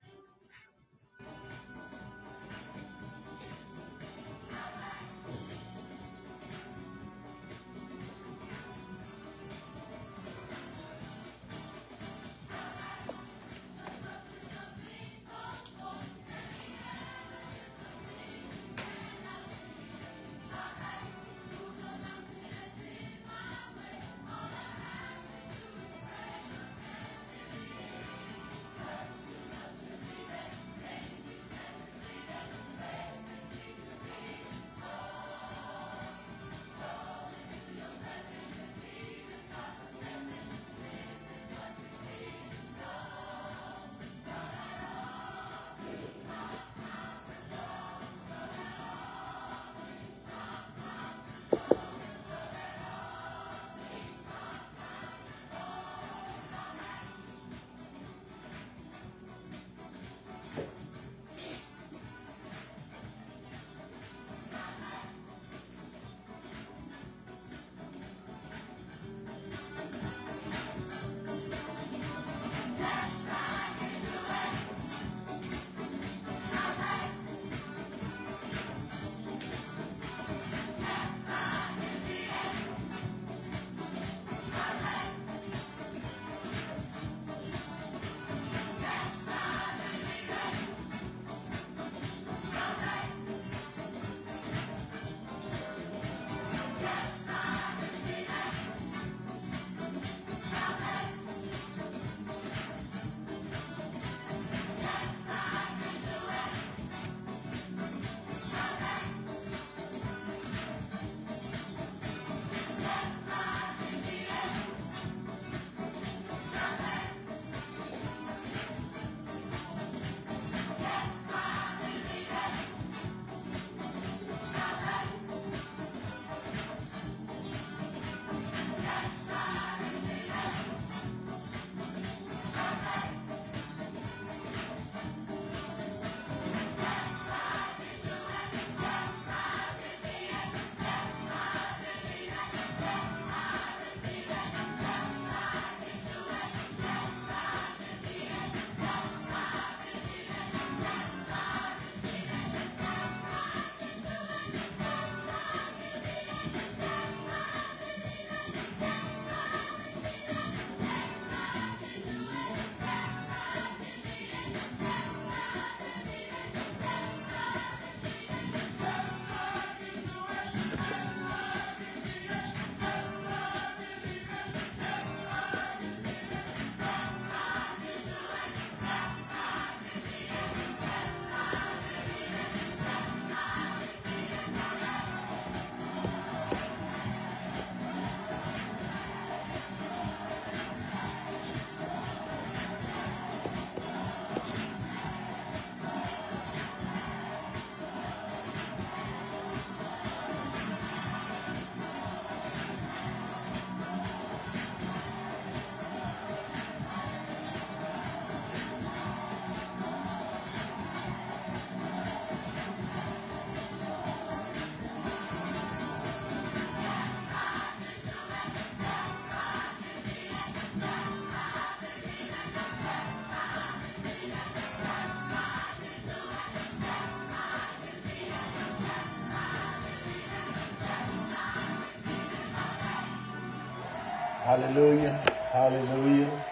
Hallelujah. 234.58 235.22
Hallelujah. 235.52 236.42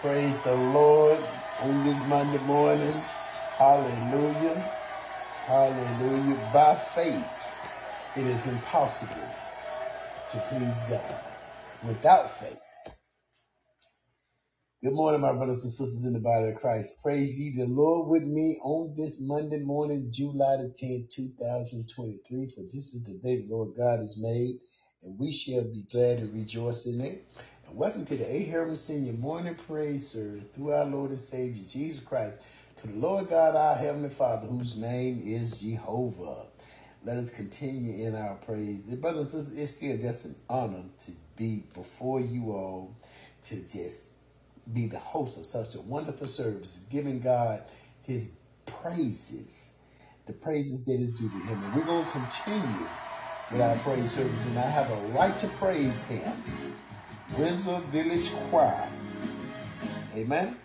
Praise 0.00 0.42
the 0.42 0.52
Lord 0.52 1.20
on 1.60 1.84
this 1.84 2.02
Monday 2.02 2.38
morning. 2.38 3.08
Hallelujah. 3.56 4.64
Hallelujah. 5.46 6.38
By 6.52 6.74
faith, 6.92 7.30
it 8.16 8.26
is 8.26 8.48
impossible 8.48 9.36
to 10.30 10.40
please 10.40 10.88
God. 10.88 11.20
Without 11.80 12.40
faith. 12.40 12.58
Good 14.82 14.94
morning, 14.94 15.20
my 15.20 15.32
brothers 15.32 15.62
and 15.62 15.72
sisters 15.72 16.04
in 16.04 16.14
the 16.14 16.18
body 16.18 16.48
of 16.48 16.56
Christ. 16.56 17.00
Praise 17.00 17.38
ye 17.38 17.56
the 17.56 17.66
Lord 17.66 18.08
with 18.08 18.24
me 18.24 18.58
on 18.64 18.96
this 18.96 19.20
Monday 19.20 19.60
morning, 19.60 20.10
July 20.12 20.56
the 20.56 20.74
10th, 20.82 21.10
2023. 21.12 22.50
For 22.56 22.62
this 22.72 22.92
is 22.92 23.04
the 23.04 23.14
day 23.22 23.42
the 23.46 23.54
Lord 23.54 23.76
God 23.76 24.00
has 24.00 24.18
made 24.20 24.56
and 25.02 25.18
we 25.18 25.32
shall 25.32 25.64
be 25.64 25.84
glad 25.90 26.18
and 26.18 26.34
rejoice 26.34 26.86
in 26.86 27.00
it. 27.00 27.26
Welcome 27.74 28.04
to 28.06 28.18
the 28.18 28.30
A. 28.30 28.44
Herman 28.44 28.76
Senior 28.76 29.14
Morning 29.14 29.54
Praise 29.54 30.06
Service 30.06 30.44
through 30.52 30.72
our 30.72 30.84
Lord 30.84 31.08
and 31.08 31.18
Savior 31.18 31.64
Jesus 31.66 32.00
Christ. 32.00 32.36
To 32.82 32.86
the 32.86 32.98
Lord 32.98 33.30
God, 33.30 33.56
our 33.56 33.74
Heavenly 33.74 34.10
Father, 34.10 34.46
whose 34.46 34.76
name 34.76 35.22
is 35.24 35.58
Jehovah. 35.58 36.44
Let 37.02 37.16
us 37.16 37.30
continue 37.30 38.06
in 38.06 38.14
our 38.14 38.34
praise. 38.34 38.82
Brothers 38.82 39.32
and 39.32 39.42
sisters, 39.42 39.58
it's 39.58 39.72
still 39.72 39.96
just 39.96 40.26
an 40.26 40.34
honor 40.50 40.82
to 41.06 41.12
be 41.36 41.64
before 41.72 42.20
you 42.20 42.52
all 42.52 42.94
to 43.48 43.56
just 43.72 44.10
be 44.70 44.86
the 44.86 44.98
host 44.98 45.38
of 45.38 45.46
such 45.46 45.74
a 45.74 45.80
wonderful 45.80 46.26
service, 46.26 46.78
giving 46.90 47.20
God 47.20 47.62
his 48.02 48.28
praises, 48.66 49.72
the 50.26 50.34
praises 50.34 50.84
that 50.84 51.00
is 51.00 51.18
due 51.18 51.30
to 51.30 51.38
him. 51.46 51.64
And 51.64 51.74
we're 51.74 51.86
going 51.86 52.04
to 52.04 52.12
continue 52.12 52.86
with 53.50 53.62
our 53.62 53.76
praise 53.76 54.12
service, 54.12 54.44
and 54.44 54.58
I 54.58 54.68
have 54.68 54.90
a 54.90 54.96
right 55.14 55.36
to 55.38 55.48
praise 55.48 56.06
him. 56.06 56.32
Windsor 57.38 57.80
Village 57.90 58.30
Choir. 58.50 58.88
Amen. 60.14 60.56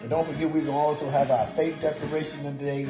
And 0.00 0.08
don't 0.08 0.26
forget, 0.26 0.50
we 0.50 0.60
can 0.60 0.70
also 0.70 1.10
have 1.10 1.30
our 1.30 1.46
faith 1.48 1.80
declaration 1.82 2.42
today 2.42 2.88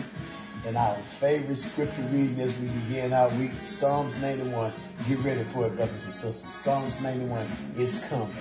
and 0.64 0.76
our 0.76 0.96
favorite 1.18 1.56
scripture 1.56 2.02
reading 2.12 2.38
as 2.40 2.56
we 2.58 2.68
begin 2.68 3.12
our 3.12 3.28
week, 3.30 3.52
Psalms 3.58 4.16
91. 4.20 4.72
Get 5.08 5.18
ready 5.20 5.42
for 5.44 5.66
it, 5.66 5.76
brothers 5.76 6.04
and 6.04 6.12
sisters. 6.12 6.44
Psalms 6.54 7.00
91 7.00 7.46
is 7.76 7.98
coming. 8.08 8.32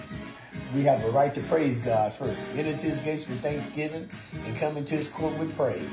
We 0.75 0.83
have 0.83 1.03
a 1.03 1.09
right 1.09 1.33
to 1.33 1.41
praise 1.43 1.81
God 1.81 2.13
first. 2.13 2.39
Enter 2.55 2.71
into 2.71 2.85
his 2.85 2.99
gates 2.99 3.27
with 3.27 3.41
thanksgiving 3.41 4.07
and 4.45 4.57
come 4.57 4.77
into 4.77 4.95
his 4.95 5.07
court 5.07 5.35
with 5.39 5.55
praise. 5.55 5.89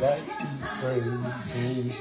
like 0.00 0.22
crazy. 0.80 1.94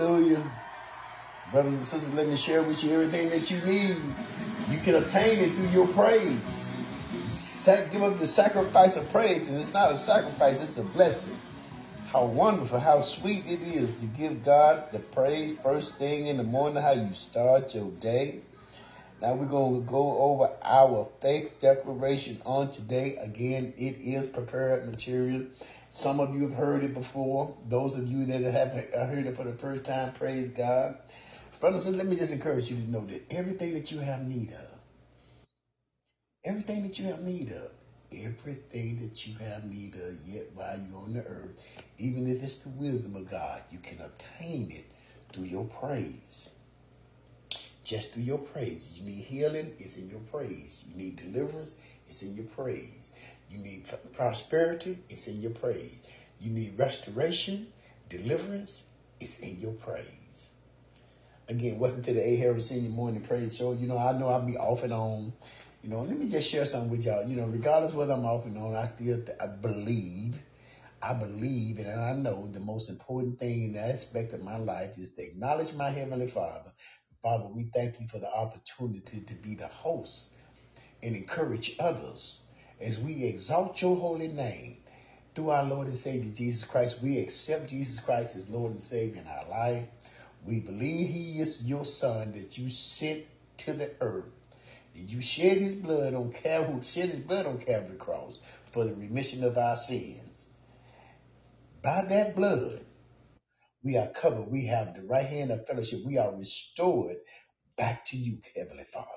Hallelujah. 0.00 0.42
Brothers 1.52 1.74
and 1.74 1.84
sisters, 1.84 2.14
let 2.14 2.26
me 2.26 2.34
share 2.34 2.62
with 2.62 2.82
you 2.82 2.94
everything 2.94 3.28
that 3.28 3.50
you 3.50 3.60
need. 3.60 3.98
You 4.70 4.78
can 4.78 4.94
obtain 4.94 5.40
it 5.40 5.52
through 5.52 5.68
your 5.68 5.86
praise. 5.88 6.74
Give 7.66 8.02
up 8.02 8.18
the 8.18 8.26
sacrifice 8.26 8.96
of 8.96 9.10
praise, 9.10 9.50
and 9.50 9.58
it's 9.58 9.74
not 9.74 9.92
a 9.92 9.98
sacrifice, 9.98 10.58
it's 10.62 10.78
a 10.78 10.84
blessing. 10.84 11.36
How 12.06 12.24
wonderful, 12.24 12.80
how 12.80 13.00
sweet 13.00 13.44
it 13.44 13.60
is 13.60 13.94
to 14.00 14.06
give 14.06 14.42
God 14.42 14.90
the 14.90 15.00
praise 15.00 15.58
first 15.62 15.98
thing 15.98 16.28
in 16.28 16.38
the 16.38 16.44
morning, 16.44 16.82
how 16.82 16.92
you 16.92 17.12
start 17.12 17.74
your 17.74 17.90
day. 17.90 18.40
Now 19.20 19.34
we're 19.34 19.44
going 19.44 19.84
to 19.84 19.86
go 19.86 20.16
over 20.18 20.50
our 20.62 21.08
faith 21.20 21.60
declaration 21.60 22.40
on 22.46 22.70
today. 22.70 23.16
Again, 23.16 23.74
it 23.76 23.98
is 24.00 24.30
prepared 24.30 24.90
material. 24.90 25.42
Some 25.92 26.20
of 26.20 26.34
you 26.34 26.42
have 26.42 26.54
heard 26.54 26.84
it 26.84 26.94
before. 26.94 27.54
Those 27.68 27.96
of 27.98 28.10
you 28.10 28.26
that 28.26 28.42
have 28.42 28.76
uh, 28.94 29.06
heard 29.06 29.26
it 29.26 29.36
for 29.36 29.44
the 29.44 29.52
first 29.52 29.84
time, 29.84 30.12
praise 30.12 30.50
God. 30.50 30.96
Brothers, 31.58 31.86
let 31.88 32.06
me 32.06 32.16
just 32.16 32.32
encourage 32.32 32.70
you 32.70 32.76
to 32.76 32.90
know 32.90 33.04
that 33.06 33.30
everything 33.30 33.74
that 33.74 33.90
you 33.90 33.98
have 33.98 34.26
need 34.26 34.52
of, 34.52 34.78
everything 36.44 36.82
that 36.82 36.98
you 36.98 37.06
have 37.06 37.20
need 37.20 37.52
of, 37.52 37.70
everything 38.12 39.00
that 39.00 39.26
you 39.26 39.34
have 39.38 39.64
need 39.64 39.94
of 39.96 40.16
yet 40.26 40.46
while 40.54 40.78
you're 40.78 41.00
on 41.00 41.12
the 41.12 41.20
earth, 41.20 41.50
even 41.98 42.30
if 42.30 42.42
it's 42.42 42.56
the 42.58 42.70
wisdom 42.70 43.16
of 43.16 43.30
God, 43.30 43.60
you 43.70 43.78
can 43.78 44.00
obtain 44.00 44.70
it 44.70 44.86
through 45.32 45.44
your 45.44 45.64
praise. 45.64 46.48
Just 47.84 48.12
through 48.12 48.22
your 48.22 48.38
praise. 48.38 48.86
You 48.94 49.02
need 49.02 49.24
healing, 49.24 49.72
it's 49.78 49.96
in 49.96 50.08
your 50.08 50.20
praise. 50.32 50.82
You 50.88 50.96
need 50.96 51.16
deliverance, 51.16 51.74
it's 52.08 52.22
in 52.22 52.36
your 52.36 52.46
praise. 52.46 53.10
You 53.50 53.58
need 53.58 53.84
prosperity, 54.12 54.98
it's 55.08 55.26
in 55.26 55.40
your 55.40 55.50
praise. 55.50 55.98
You 56.38 56.52
need 56.52 56.78
restoration, 56.78 57.66
deliverance, 58.08 58.82
it's 59.18 59.40
in 59.40 59.60
your 59.60 59.72
praise. 59.72 60.50
Again, 61.48 61.78
welcome 61.80 62.02
to 62.04 62.14
the 62.14 62.26
A. 62.26 62.36
Harris 62.36 62.68
Senior 62.68 62.90
Morning 62.90 63.22
Praise 63.22 63.56
Show. 63.56 63.72
You 63.72 63.88
know, 63.88 63.98
I 63.98 64.16
know 64.16 64.28
I'll 64.28 64.46
be 64.46 64.56
off 64.56 64.84
and 64.84 64.92
on 64.92 65.32
you 65.82 65.88
know, 65.88 66.02
let 66.02 66.18
me 66.18 66.28
just 66.28 66.50
share 66.50 66.66
something 66.66 66.90
with 66.90 67.06
y'all. 67.06 67.26
You 67.26 67.36
know, 67.36 67.46
regardless 67.46 67.94
whether 67.94 68.12
I'm 68.12 68.26
off 68.26 68.44
and 68.44 68.58
on, 68.58 68.76
I 68.76 68.84
still 68.84 69.22
I 69.40 69.46
believe, 69.46 70.38
I 71.00 71.14
believe, 71.14 71.78
and 71.78 71.88
I 71.88 72.12
know 72.12 72.48
the 72.52 72.60
most 72.60 72.90
important 72.90 73.38
thing 73.38 73.64
in 73.64 73.72
that 73.74 73.90
aspect 73.90 74.34
of 74.34 74.42
my 74.42 74.58
life 74.58 74.98
is 74.98 75.12
to 75.14 75.22
acknowledge 75.22 75.72
my 75.72 75.90
Heavenly 75.90 76.28
Father. 76.28 76.70
Father, 77.22 77.46
we 77.46 77.70
thank 77.74 77.98
you 77.98 78.06
for 78.08 78.18
the 78.18 78.30
opportunity 78.30 79.20
to 79.22 79.34
be 79.34 79.54
the 79.54 79.68
host 79.68 80.28
and 81.02 81.16
encourage 81.16 81.76
others 81.78 82.40
as 82.80 82.98
we 82.98 83.24
exalt 83.24 83.82
your 83.82 83.96
holy 83.96 84.28
name 84.28 84.78
through 85.34 85.50
our 85.50 85.64
Lord 85.64 85.88
and 85.88 85.98
Savior 85.98 86.32
Jesus 86.32 86.64
Christ. 86.64 87.02
We 87.02 87.18
accept 87.18 87.70
Jesus 87.70 88.00
Christ 88.00 88.36
as 88.36 88.48
Lord 88.48 88.72
and 88.72 88.82
Savior 88.82 89.22
in 89.22 89.28
our 89.28 89.48
life. 89.48 89.86
We 90.44 90.60
believe 90.60 91.08
he 91.10 91.40
is 91.40 91.62
your 91.62 91.84
son 91.84 92.32
that 92.32 92.58
you 92.58 92.68
sent 92.70 93.24
to 93.58 93.74
the 93.74 93.92
earth 94.00 94.24
you 94.94 95.20
shed 95.20 95.58
his 95.58 95.74
blood 95.74 96.14
on 96.14 96.32
Calvary, 96.32 96.82
shed 96.82 97.10
his 97.10 97.20
blood 97.20 97.46
on 97.46 97.58
Calvary 97.58 97.96
cross 97.96 98.38
for 98.72 98.84
the 98.84 98.94
remission 98.94 99.44
of 99.44 99.56
our 99.58 99.76
sins. 99.76 100.46
By 101.82 102.04
that 102.06 102.36
blood, 102.36 102.84
we 103.82 103.96
are 103.96 104.08
covered. 104.08 104.50
We 104.50 104.66
have 104.66 104.94
the 104.94 105.02
right 105.02 105.26
hand 105.26 105.50
of 105.50 105.66
fellowship. 105.66 106.00
We 106.04 106.18
are 106.18 106.34
restored 106.34 107.18
back 107.76 108.06
to 108.06 108.16
you, 108.16 108.40
Heavenly 108.56 108.84
Father. 108.92 109.08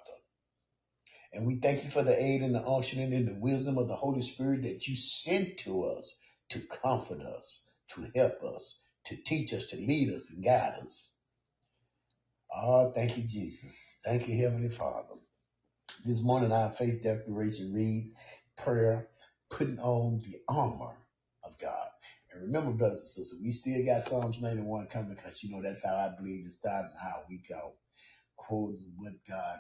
And 1.34 1.47
we 1.47 1.55
thank 1.57 1.84
you 1.84 1.89
for 1.89 2.03
the 2.03 2.21
aid 2.21 2.43
and 2.43 2.55
the 2.55 2.61
unctioning 2.61 3.13
and 3.15 3.27
the 3.27 3.36
wisdom 3.36 3.77
of 3.79 3.88
the 3.88 3.95
Holy 3.95 4.21
Spirit 4.21 4.63
that 4.63 4.88
you 4.88 4.95
sent 4.95 5.57
to 5.59 5.86
us 5.86 6.15
to 6.49 6.61
comfort 6.61 7.21
us, 7.21 7.63
to 7.89 8.07
help 8.15 8.43
us, 8.43 8.79
to 9.05 9.15
teach 9.15 9.53
us, 9.53 9.67
to 9.67 9.77
lead 9.77 10.13
us 10.13 10.29
and 10.31 10.43
guide 10.43 10.75
us. 10.86 11.11
Oh, 12.55 12.91
thank 12.93 13.17
you, 13.17 13.23
Jesus. 13.23 13.99
Thank 14.05 14.27
you, 14.27 14.38
Heavenly 14.38 14.69
Father. 14.69 15.15
This 16.05 16.21
morning, 16.23 16.51
our 16.51 16.71
faith 16.71 17.03
declaration 17.03 17.73
reads 17.73 18.11
prayer, 18.57 19.09
putting 19.49 19.79
on 19.79 20.21
the 20.25 20.39
armor 20.49 20.95
of 21.43 21.57
God. 21.59 21.88
And 22.31 22.43
remember, 22.43 22.71
brothers 22.71 23.01
and 23.01 23.09
sisters, 23.09 23.39
we 23.43 23.51
still 23.51 23.86
got 23.86 24.03
Psalms 24.03 24.41
91 24.41 24.88
coming 24.88 25.15
because 25.15 25.43
you 25.43 25.51
know 25.51 25.61
that's 25.61 25.84
how 25.84 25.95
I 25.95 26.09
believe 26.17 26.45
to 26.45 26.51
start 26.51 26.86
and 26.91 26.99
how 26.99 27.23
we 27.29 27.41
go, 27.49 27.73
quoting 28.38 28.93
what 28.97 29.13
God 29.27 29.59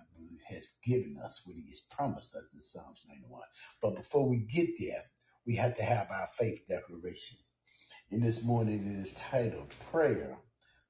has 0.49 0.67
given 0.85 1.17
us, 1.23 1.41
what 1.45 1.55
He 1.55 1.69
has 1.69 1.81
promised 1.81 2.35
us 2.35 2.45
in 2.53 2.61
Psalms 2.61 3.03
91. 3.07 3.41
But 3.81 3.95
before 3.95 4.29
we 4.29 4.39
get 4.39 4.69
there, 4.79 5.03
we 5.45 5.55
have 5.57 5.75
to 5.77 5.83
have 5.83 6.11
our 6.11 6.27
faith 6.37 6.61
declaration. 6.67 7.37
And 8.11 8.23
this 8.23 8.43
morning, 8.43 8.95
it 8.97 9.07
is 9.07 9.15
titled 9.15 9.73
Prayer, 9.91 10.37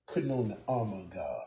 Putting 0.08 0.32
on 0.32 0.50
the 0.50 0.58
Armor 0.68 1.02
of 1.02 1.12
God. 1.12 1.44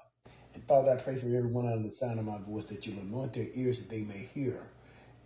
And 0.55 0.65
Father, 0.65 0.93
I 0.93 0.97
pray 0.97 1.17
for 1.17 1.27
everyone 1.27 1.67
under 1.67 1.89
the 1.89 1.95
sound 1.95 2.19
of 2.19 2.27
my 2.27 2.39
voice 2.39 2.65
that 2.67 2.87
you'll 2.87 3.01
anoint 3.01 3.35
their 3.35 3.49
ears 3.55 3.79
that 3.79 3.91
they 3.91 4.03
may 4.03 4.29
hear 4.35 4.61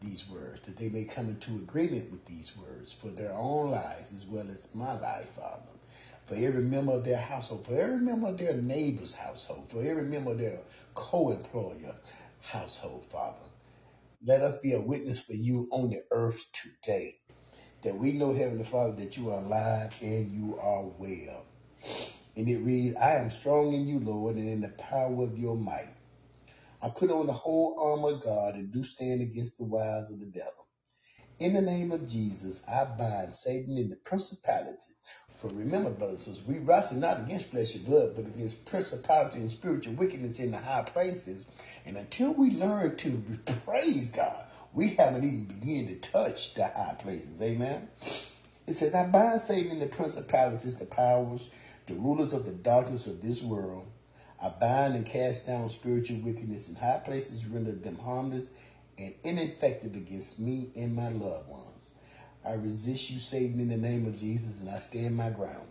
these 0.03 0.29
words, 0.29 0.61
that 0.67 0.77
they 0.77 0.89
may 0.89 1.05
come 1.05 1.29
into 1.29 1.57
agreement 1.57 2.11
with 2.11 2.25
these 2.27 2.57
words 2.57 2.93
for 2.93 3.09
their 3.11 3.33
own 3.33 3.71
lives 3.71 4.13
as 4.13 4.27
well 4.27 4.47
as 4.53 4.75
my 4.75 4.99
life, 4.99 5.29
Father. 5.37 5.80
For 6.31 6.37
every 6.37 6.63
member 6.63 6.93
of 6.93 7.05
their 7.05 7.19
household, 7.19 7.67
for 7.67 7.75
every 7.75 7.97
member 7.99 8.29
of 8.29 8.39
their 8.39 8.55
neighbor's 8.55 9.13
household, 9.13 9.69
for 9.69 9.83
every 9.83 10.05
member 10.05 10.31
of 10.31 10.39
their 10.39 10.61
co-employer 10.95 11.97
household, 12.41 13.05
Father. 13.11 13.49
Let 14.25 14.41
us 14.43 14.57
be 14.59 14.75
a 14.75 14.81
witness 14.81 15.19
for 15.19 15.33
you 15.33 15.69
on 15.73 15.91
the 15.91 16.05
earth 16.13 16.47
today. 16.53 17.17
That 17.83 17.99
we 17.99 18.13
know, 18.13 18.33
Heavenly 18.33 18.63
Father, 18.63 18.95
that 19.05 19.17
you 19.17 19.33
are 19.33 19.41
alive 19.41 19.93
and 20.01 20.31
you 20.31 20.57
are 20.61 20.85
well. 20.85 21.47
And 22.37 22.49
it 22.49 22.59
reads, 22.59 22.97
I 22.97 23.17
am 23.17 23.31
strong 23.33 23.73
in 23.73 23.89
you, 23.89 23.99
Lord, 23.99 24.37
and 24.37 24.49
in 24.49 24.61
the 24.61 24.69
power 24.69 25.25
of 25.25 25.37
your 25.37 25.57
might. 25.57 25.97
I 26.81 26.91
put 26.91 27.11
on 27.11 27.27
the 27.27 27.33
whole 27.33 27.77
armor 27.77 28.17
of 28.17 28.23
God 28.23 28.55
and 28.55 28.73
do 28.73 28.85
stand 28.85 29.21
against 29.21 29.59
the 29.59 29.65
wiles 29.65 30.13
of 30.13 30.21
the 30.21 30.27
devil. 30.27 30.69
In 31.41 31.55
the 31.55 31.61
name 31.61 31.91
of 31.91 32.09
Jesus, 32.09 32.63
I 32.69 32.85
bind 32.85 33.35
Satan 33.35 33.79
and 33.79 33.91
the 33.91 33.97
principality. 33.97 34.90
For 35.41 35.49
remember, 35.49 35.89
brothers 35.89 36.27
and 36.27 36.37
sisters, 36.37 36.47
we 36.47 36.59
wrestle 36.59 36.99
not 36.99 37.21
against 37.21 37.47
flesh 37.47 37.75
and 37.75 37.87
blood, 37.87 38.15
but 38.15 38.27
against 38.27 38.63
principality 38.67 39.39
and 39.39 39.51
spiritual 39.51 39.95
wickedness 39.95 40.39
in 40.39 40.51
the 40.51 40.59
high 40.59 40.83
places. 40.83 41.47
And 41.87 41.97
until 41.97 42.35
we 42.35 42.51
learn 42.51 42.97
to 42.97 43.23
praise 43.65 44.11
God, 44.11 44.45
we 44.75 44.91
haven't 44.97 45.25
even 45.25 45.45
begun 45.47 45.87
to 45.87 46.11
touch 46.11 46.53
the 46.53 46.65
high 46.65 46.95
places. 46.99 47.41
Amen. 47.41 47.89
It 48.67 48.75
says, 48.75 48.95
I 48.95 49.07
bind 49.07 49.41
Satan 49.41 49.73
and 49.73 49.81
the 49.81 49.87
principalities, 49.87 50.77
the 50.77 50.85
powers, 50.85 51.49
the 51.87 51.95
rulers 51.95 52.35
of 52.35 52.45
the 52.45 52.53
darkness 52.53 53.07
of 53.07 53.23
this 53.23 53.41
world. 53.41 53.87
I 54.43 54.51
bind 54.51 54.95
and 54.95 55.07
cast 55.07 55.47
down 55.47 55.71
spiritual 55.71 56.21
wickedness 56.21 56.69
in 56.69 56.75
high 56.75 56.99
places, 56.99 57.47
render 57.47 57.73
them 57.73 57.99
harmless 57.99 58.51
and 58.99 59.15
ineffective 59.25 59.97
against 59.97 60.39
me 60.39 60.71
and 60.77 60.95
my 60.95 61.09
loved 61.09 61.49
ones. 61.49 61.70
I 62.45 62.53
resist 62.53 63.11
you, 63.11 63.21
Satan, 63.21 63.61
in 63.61 63.69
the 63.69 63.77
name 63.77 64.07
of 64.07 64.19
Jesus, 64.19 64.59
and 64.61 64.71
I 64.71 64.79
stand 64.79 65.15
my 65.17 65.31
ground. 65.31 65.69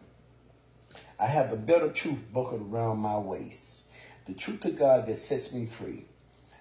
I 1.20 1.28
have 1.28 1.52
a 1.52 1.58
of 1.84 1.94
truth 1.94 2.32
buckled 2.32 2.62
around 2.62 3.00
my 3.00 3.18
waist, 3.18 3.82
the 4.28 4.36
truth 4.36 4.64
of 4.66 4.78
God 4.78 5.08
that 5.08 5.18
sets 5.18 5.52
me 5.52 5.66
free. 5.66 6.06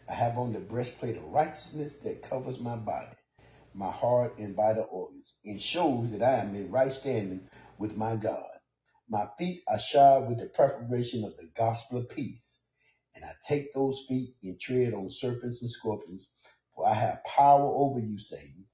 I 0.09 0.15
have 0.15 0.39
on 0.39 0.55
the 0.55 0.61
breastplate 0.61 1.19
of 1.19 1.25
righteousness 1.25 1.99
that 1.99 2.23
covers 2.23 2.59
my 2.59 2.77
body, 2.77 3.17
my 3.75 3.91
heart, 3.91 4.39
and 4.39 4.57
vital 4.57 4.89
organs, 4.91 5.35
and 5.45 5.61
shows 5.61 6.11
that 6.13 6.23
I 6.23 6.37
am 6.41 6.55
in 6.57 6.71
right 6.71 6.91
standing 6.91 7.49
with 7.79 7.97
my 7.97 8.17
God. 8.17 8.49
My 9.09 9.29
feet 9.39 9.63
are 9.69 9.79
shod 9.79 10.29
with 10.29 10.39
the 10.39 10.47
preparation 10.47 11.25
of 11.25 11.37
the 11.37 11.51
gospel 11.55 11.99
of 11.99 12.09
peace. 12.09 12.59
And 13.15 13.25
I 13.25 13.33
take 13.47 13.75
those 13.75 14.05
feet 14.09 14.35
and 14.43 14.59
tread 14.61 14.95
on 14.95 15.11
serpents 15.11 15.61
and 15.63 15.71
scorpions, 15.71 16.29
for 16.75 16.89
I 16.89 16.95
have 16.95 17.25
power 17.25 17.71
over 17.75 18.01
you, 18.01 18.19
Satan. 18.19 18.65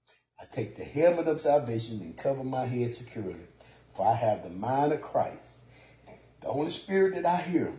I 0.40 0.44
take 0.46 0.76
the 0.76 0.84
helmet 0.84 1.28
of 1.28 1.40
salvation 1.40 2.00
and 2.00 2.16
cover 2.16 2.44
my 2.44 2.66
head 2.66 2.94
securely, 2.94 3.46
for 3.94 4.06
I 4.06 4.14
have 4.14 4.42
the 4.42 4.50
mind 4.50 4.92
of 4.92 5.00
Christ. 5.00 5.60
The 6.40 6.48
only 6.48 6.70
Spirit 6.70 7.14
that 7.14 7.26
I 7.26 7.40
hear, 7.42 7.72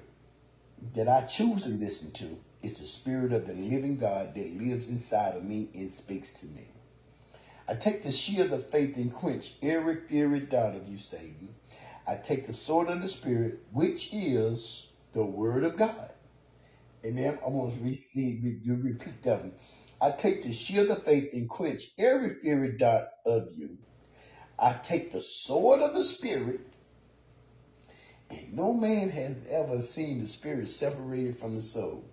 that 0.95 1.09
I 1.09 1.21
choose 1.21 1.63
to 1.63 1.69
listen 1.69 2.11
to, 2.13 2.37
is 2.63 2.79
the 2.79 2.87
Spirit 2.87 3.33
of 3.33 3.45
the 3.45 3.53
living 3.53 3.97
God 3.97 4.33
that 4.35 4.57
lives 4.57 4.87
inside 4.87 5.35
of 5.35 5.43
me 5.43 5.69
and 5.73 5.91
speaks 5.93 6.33
to 6.33 6.45
me. 6.45 6.67
I 7.67 7.75
take 7.75 8.03
the 8.03 8.11
shield 8.11 8.53
of 8.53 8.69
faith 8.69 8.95
and 8.95 9.13
quench 9.13 9.53
every 9.61 9.95
fiery 10.07 10.41
dart 10.41 10.75
of 10.75 10.87
you, 10.87 10.97
Satan. 10.97 11.55
I 12.07 12.15
take 12.15 12.47
the 12.47 12.53
sword 12.53 12.89
of 12.89 13.01
the 13.01 13.07
Spirit, 13.07 13.59
which 13.71 14.13
is 14.13 14.87
the 15.13 15.25
Word 15.25 15.63
of 15.63 15.75
God. 15.75 16.11
And 17.03 17.17
then 17.17 17.37
I'm 17.45 17.53
going 17.53 17.77
to 17.77 17.83
repeat, 17.83 18.39
repeat 18.65 19.23
that 19.23 19.41
one. 19.41 19.53
I 20.01 20.11
take 20.11 20.43
the 20.43 20.51
shield 20.51 20.89
of 20.89 21.03
faith 21.03 21.29
and 21.33 21.49
quench 21.49 21.83
every 21.97 22.35
fiery 22.35 22.77
dart 22.77 23.07
of 23.25 23.49
you. 23.57 23.77
I 24.57 24.73
take 24.73 25.11
the 25.11 25.21
sword 25.21 25.81
of 25.81 25.93
the 25.93 26.03
Spirit, 26.03 26.61
and 28.29 28.53
no 28.53 28.73
man 28.73 29.09
has 29.09 29.35
ever 29.49 29.81
seen 29.81 30.21
the 30.21 30.27
Spirit 30.27 30.69
separated 30.69 31.39
from 31.39 31.55
the 31.55 31.61
soul. 31.61 32.05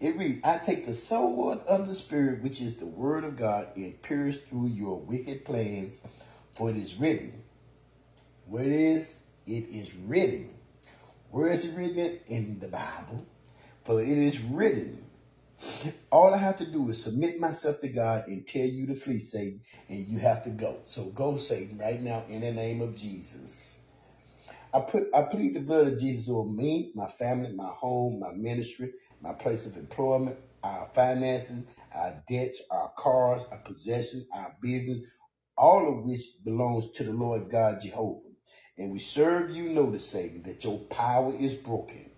It 0.00 0.16
reads, 0.16 0.40
I 0.42 0.58
take 0.58 0.86
the 0.86 0.94
sword 0.94 1.60
of 1.60 1.86
the 1.86 1.94
Spirit, 1.94 2.42
which 2.42 2.60
is 2.60 2.76
the 2.76 2.86
Word 2.86 3.24
of 3.24 3.36
God, 3.36 3.68
and 3.76 4.00
pierce 4.02 4.36
through 4.48 4.68
your 4.68 4.98
wicked 4.98 5.44
plans, 5.44 5.94
for 6.54 6.70
it 6.70 6.76
is 6.76 6.96
written. 6.96 7.42
What 8.46 8.62
it 8.62 8.72
is? 8.72 9.16
It 9.46 9.68
is 9.70 9.94
written. 9.94 10.50
Where 11.30 11.48
is 11.48 11.64
it 11.64 11.76
written? 11.76 12.18
In 12.26 12.58
the 12.58 12.68
Bible. 12.68 13.26
For 13.84 14.02
it 14.02 14.08
is 14.08 14.40
written. 14.40 15.01
All 16.12 16.34
I 16.34 16.38
have 16.38 16.58
to 16.58 16.66
do 16.66 16.88
is 16.90 17.02
submit 17.02 17.40
myself 17.40 17.80
to 17.80 17.88
God 17.88 18.28
and 18.28 18.46
tell 18.48 18.66
you 18.66 18.86
to 18.88 18.96
flee, 18.96 19.20
Satan, 19.20 19.62
and 19.88 20.08
you 20.08 20.18
have 20.20 20.44
to 20.44 20.50
go. 20.50 20.78
So 20.86 21.06
go, 21.06 21.38
Satan, 21.38 21.78
right 21.78 22.00
now 22.02 22.24
in 22.28 22.42
the 22.42 22.52
name 22.52 22.82
of 22.82 22.96
Jesus. 22.96 23.78
I 24.72 24.80
put 24.82 25.08
I 25.14 25.24
plead 25.24 25.56
the 25.56 25.60
blood 25.60 25.88
of 25.88 26.00
Jesus 26.00 26.30
over 26.30 26.48
me, 26.50 26.92
my 26.94 27.08
family, 27.08 27.52
my 27.54 27.70
home, 27.70 28.20
my 28.20 28.32
ministry, 28.32 28.92
my 29.20 29.34
place 29.34 29.66
of 29.66 29.76
employment, 29.76 30.38
our 30.62 30.88
finances, 30.94 31.66
our 31.94 32.22
debts, 32.30 32.62
our 32.70 32.92
cars, 32.96 33.42
our 33.52 33.58
possessions, 33.58 34.26
our 34.34 34.56
business, 34.62 35.00
all 35.58 35.88
of 35.88 36.06
which 36.06 36.22
belongs 36.44 36.92
to 36.92 37.04
the 37.04 37.12
Lord 37.12 37.50
God 37.50 37.82
Jehovah. 37.82 38.30
And 38.78 38.92
we 38.92 39.00
serve 39.00 39.50
you 39.50 39.70
notice, 39.70 40.08
Satan, 40.08 40.44
that 40.44 40.64
your 40.64 40.78
power 40.78 41.36
is 41.36 41.54
broken 41.54 42.11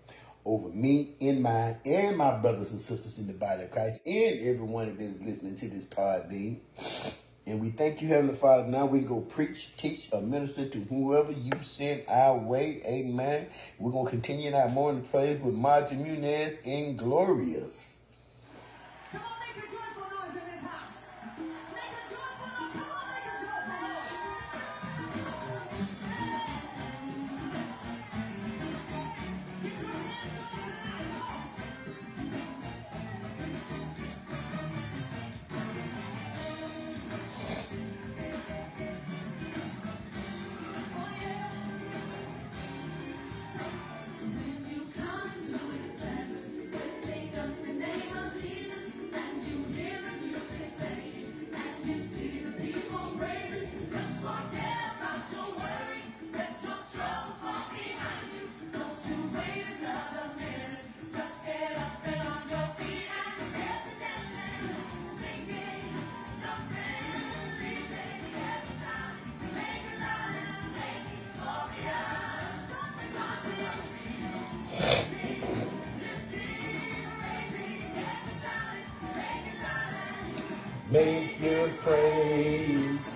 over 0.45 0.69
me 0.69 1.17
and 1.21 1.43
mine 1.43 1.77
and 1.85 2.17
my 2.17 2.37
brothers 2.37 2.73
and 2.73 2.81
sisters 2.81 3.19
in 3.19 3.27
the 3.27 3.33
body 3.33 3.65
of 3.65 3.71
Christ 3.71 4.01
and 4.05 4.41
everyone 4.41 4.97
that 4.97 5.03
is 5.03 5.21
listening 5.21 5.57
to 5.57 5.69
this 5.69 5.85
Podbean. 5.85 6.59
And 7.47 7.61
we 7.61 7.71
thank 7.71 8.01
you, 8.01 8.09
Heavenly 8.09 8.35
Father. 8.35 8.67
Now 8.69 8.87
we 8.87 9.01
go 9.01 9.21
preach, 9.21 9.77
teach, 9.77 10.09
or 10.13 10.23
minister 10.23 10.69
to 10.69 10.81
whoever 10.81 11.33
you 11.33 11.53
send 11.61 12.05
our 12.09 12.39
way. 12.39 12.83
Amen. 12.85 13.49
We're 13.79 13.93
going 13.93 14.07
to 14.07 14.11
continue 14.11 14.49
in 14.49 14.55
our 14.55 14.69
morning 14.69 15.05
praise 15.05 15.41
with 15.43 15.55
Martha 15.55 15.95
Munizzi 15.95 16.59
and 16.67 16.99
Glorious. 16.99 17.94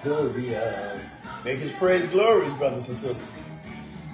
Glorious. 0.03 0.57
Uh, 0.57 1.01
make 1.45 1.59
his 1.59 1.73
praise 1.73 2.07
glorious, 2.09 2.53
brothers 2.55 2.89
and 2.89 2.97
sisters. 2.97 3.27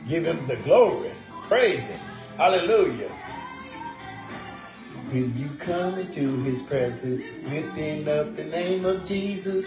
Give 0.09 0.25
him 0.25 0.47
the 0.47 0.57
glory. 0.57 1.11
Praise 1.43 1.87
him. 1.87 2.01
Hallelujah. 2.37 3.11
When 5.11 5.37
you 5.39 5.49
come 5.59 5.99
into 5.99 6.39
his 6.43 6.63
presence, 6.63 7.23
lifting 7.45 8.09
up 8.09 8.35
the 8.35 8.45
name 8.45 8.85
of 8.85 9.05
Jesus. 9.05 9.67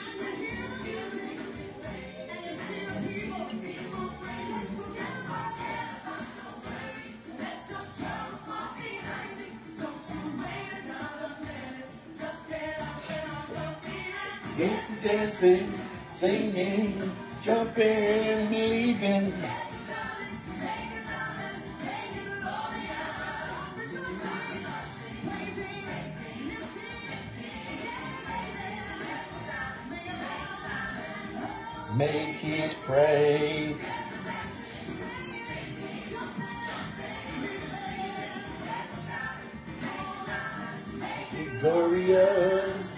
Glorious. 41.62 42.92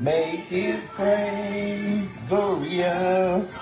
Make 0.00 0.40
his 0.40 0.80
praise 0.94 2.16
glorious. 2.28 3.61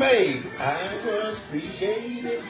Made? 0.00 0.42
I 0.58 0.88
was 1.04 1.42
created 1.50 2.42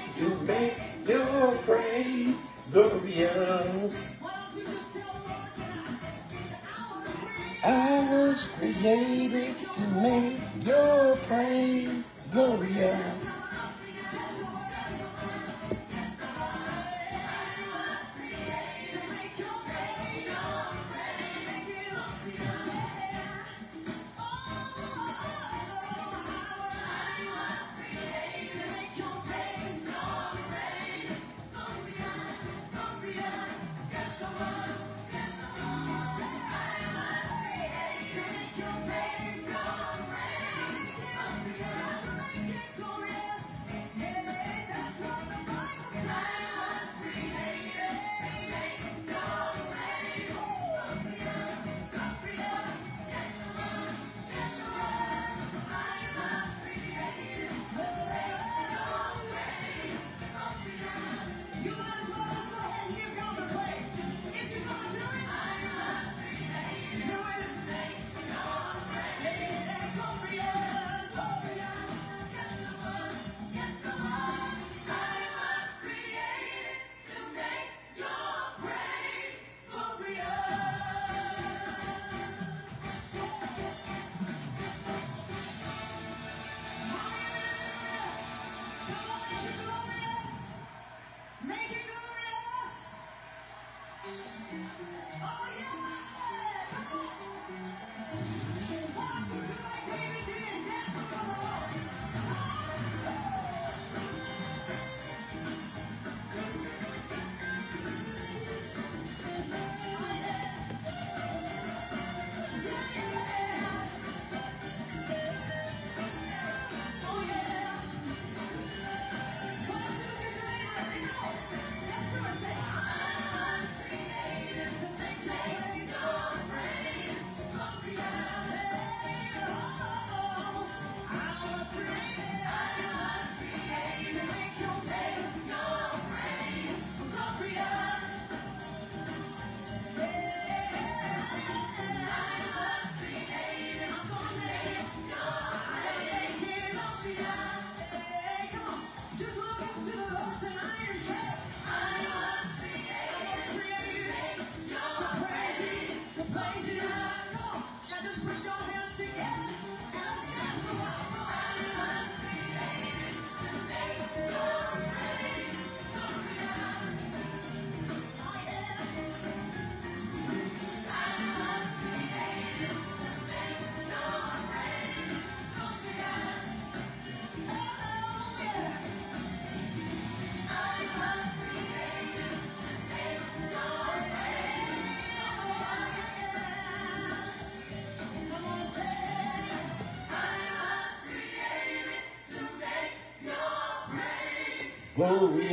glorious. 195.00 195.48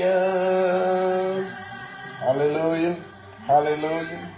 Hallelujah. 2.20 2.96
Hallelujah. 3.46 4.36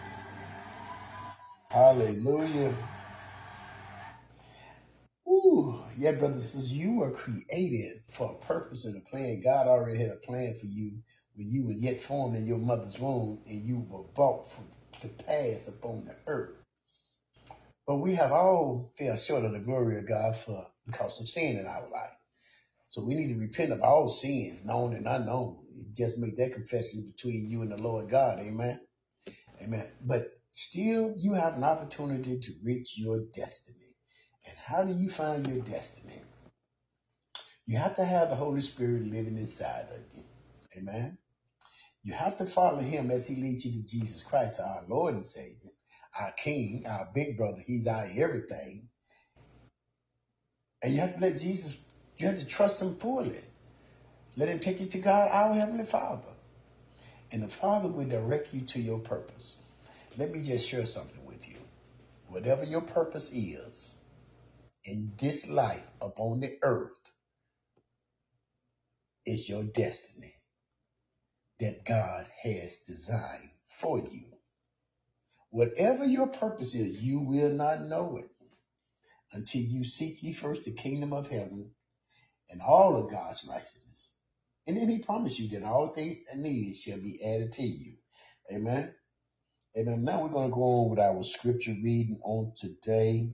Hallelujah. 1.72 2.76
Ooh, 5.28 5.84
yeah, 5.98 6.12
brothers 6.14 6.44
sisters, 6.46 6.72
you 6.72 6.94
were 6.98 7.12
created 7.12 8.04
for 8.08 8.32
a 8.34 8.46
purpose 8.46 8.86
and 8.86 8.98
a 8.98 9.02
plan. 9.10 9.42
God 9.42 9.68
already 9.68 10.00
had 10.00 10.12
a 10.12 10.16
plan 10.18 10.54
for 10.56 10.68
you 10.68 11.00
when 11.36 11.52
you 11.52 11.66
were 11.66 11.74
yet 11.74 12.00
formed 12.00 12.38
in 12.38 12.46
your 12.46 12.60
mother's 12.60 13.00
womb 13.00 13.42
and 13.48 13.66
you 13.66 13.80
were 13.90 14.04
brought 14.16 14.48
to 15.02 15.10
pass 15.10 15.68
upon 15.68 16.06
the 16.06 16.16
earth. 16.28 16.56
But 17.88 17.98
we 17.98 18.16
have 18.16 18.34
all 18.34 18.94
fell 18.98 19.18
short 19.18 19.46
of 19.46 19.54
the 19.54 19.60
glory 19.60 20.00
of 20.00 20.08
God 20.08 20.38
for 20.38 20.68
because 20.86 21.22
of 21.22 21.30
sin 21.30 21.58
in 21.58 21.68
our 21.68 21.90
life. 21.90 22.19
So 22.90 23.04
we 23.04 23.16
need 23.16 23.30
to 23.30 23.40
repent 23.40 23.72
of 23.72 23.82
all 23.84 24.10
sins, 24.10 24.66
known 24.66 24.96
and 24.96 25.08
unknown. 25.08 25.60
Just 25.96 26.18
make 26.18 26.38
that 26.38 26.54
confession 26.54 27.14
between 27.16 27.50
you 27.50 27.62
and 27.62 27.72
the 27.72 27.82
Lord 27.82 28.10
God. 28.10 28.40
Amen. 28.40 28.82
Amen. 29.62 29.88
But 30.04 30.32
still, 30.52 31.14
you 31.18 31.34
have 31.34 31.56
an 31.56 31.64
opportunity 31.64 32.40
to 32.40 32.54
reach 32.64 32.98
your 32.98 33.22
destiny. 33.36 33.96
And 34.48 34.58
how 34.58 34.84
do 34.84 34.94
you 34.94 35.10
find 35.10 35.48
your 35.48 35.64
destiny? 35.64 36.22
You 37.68 37.78
have 37.78 37.98
to 37.98 38.06
have 38.06 38.30
the 38.32 38.36
Holy 38.36 38.62
Spirit 38.62 39.06
living 39.06 39.38
inside 39.38 39.88
of 39.92 40.02
you. 40.18 40.24
Amen. 40.78 41.20
You 42.04 42.14
have 42.14 42.40
to 42.40 42.48
follow 42.48 42.80
him 42.80 43.12
as 43.12 43.28
he 43.28 43.36
leads 43.36 43.66
you 43.66 43.74
to 43.74 43.88
Jesus 43.88 44.24
Christ, 44.24 44.60
our 44.60 44.84
Lord 44.90 45.16
and 45.16 45.26
Savior, 45.26 45.72
our 46.20 46.32
King, 46.32 46.86
our 46.88 47.10
big 47.14 47.38
brother. 47.38 47.64
He's 47.66 47.88
our 47.88 48.10
everything. 48.18 48.90
And 50.82 50.94
you 50.94 51.02
have 51.02 51.16
to 51.16 51.22
let 51.22 51.38
Jesus, 51.40 51.78
you 52.20 52.28
have 52.28 52.40
to 52.40 52.46
trust 52.46 52.82
him 52.82 52.96
fully. 52.96 53.42
Let 54.38 54.50
him 54.50 54.60
take 54.60 54.80
you 54.80 54.88
to 54.88 55.00
God, 55.00 55.30
our 55.32 55.54
Heavenly 55.54 55.86
Father. 55.86 56.34
And 57.32 57.44
the 57.44 57.50
Father 57.50 57.90
will 57.90 58.08
direct 58.08 58.54
you 58.54 58.62
to 58.62 58.82
your 58.82 59.00
purpose. 59.00 59.56
Let 60.18 60.32
me 60.32 60.44
just 60.44 60.68
share 60.68 60.86
something 60.86 61.26
with 61.26 61.48
you. 61.48 61.58
Whatever 62.28 62.64
your 62.66 62.82
purpose 62.82 63.32
is 63.34 63.94
in 64.86 65.14
this 65.20 65.48
life 65.48 65.90
upon 66.02 66.42
the 66.42 66.58
earth 66.64 67.12
is 69.26 69.50
your 69.50 69.64
destiny 69.64 70.36
that 71.60 71.86
God 71.86 72.28
has 72.44 72.80
designed 72.82 73.52
for 73.70 74.00
you. 74.00 74.26
Whatever 75.52 76.06
your 76.06 76.28
purpose 76.28 76.76
is, 76.76 77.02
you 77.02 77.20
will 77.20 77.52
not 77.52 77.84
know 77.84 78.18
it 78.18 78.30
until 79.34 79.62
you 79.62 79.84
seek 79.84 80.24
ye 80.24 80.34
first 80.34 80.66
the 80.66 80.72
kingdom 80.72 81.14
of 81.14 81.30
heaven 81.30 81.72
and 82.50 82.62
all 82.62 82.98
of 82.98 83.12
God's 83.12 83.46
righteousness. 83.48 84.14
And 84.68 84.78
then 84.78 84.90
he 84.90 85.00
promised 85.00 85.40
you 85.40 85.50
that 85.50 85.66
all 85.68 85.90
things 85.90 86.18
needed 86.36 86.76
shall 86.76 87.00
be 87.00 87.24
added 87.24 87.54
to 87.54 87.64
you. 87.64 87.96
Amen. 88.52 88.94
Amen. 89.78 90.04
Now 90.04 90.24
we're 90.24 90.30
going 90.30 90.50
to 90.50 90.56
go 90.56 90.64
on 90.64 90.90
with 90.90 91.00
our 91.00 91.24
scripture 91.24 91.76
reading 91.84 92.20
on 92.24 92.54
today. 92.60 93.32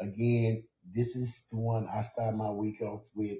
Again, 0.00 0.64
this 0.94 1.16
is 1.16 1.46
the 1.50 1.58
one 1.58 1.88
I 1.88 2.02
start 2.02 2.36
my 2.36 2.50
week 2.50 2.80
off 2.82 3.02
with. 3.14 3.38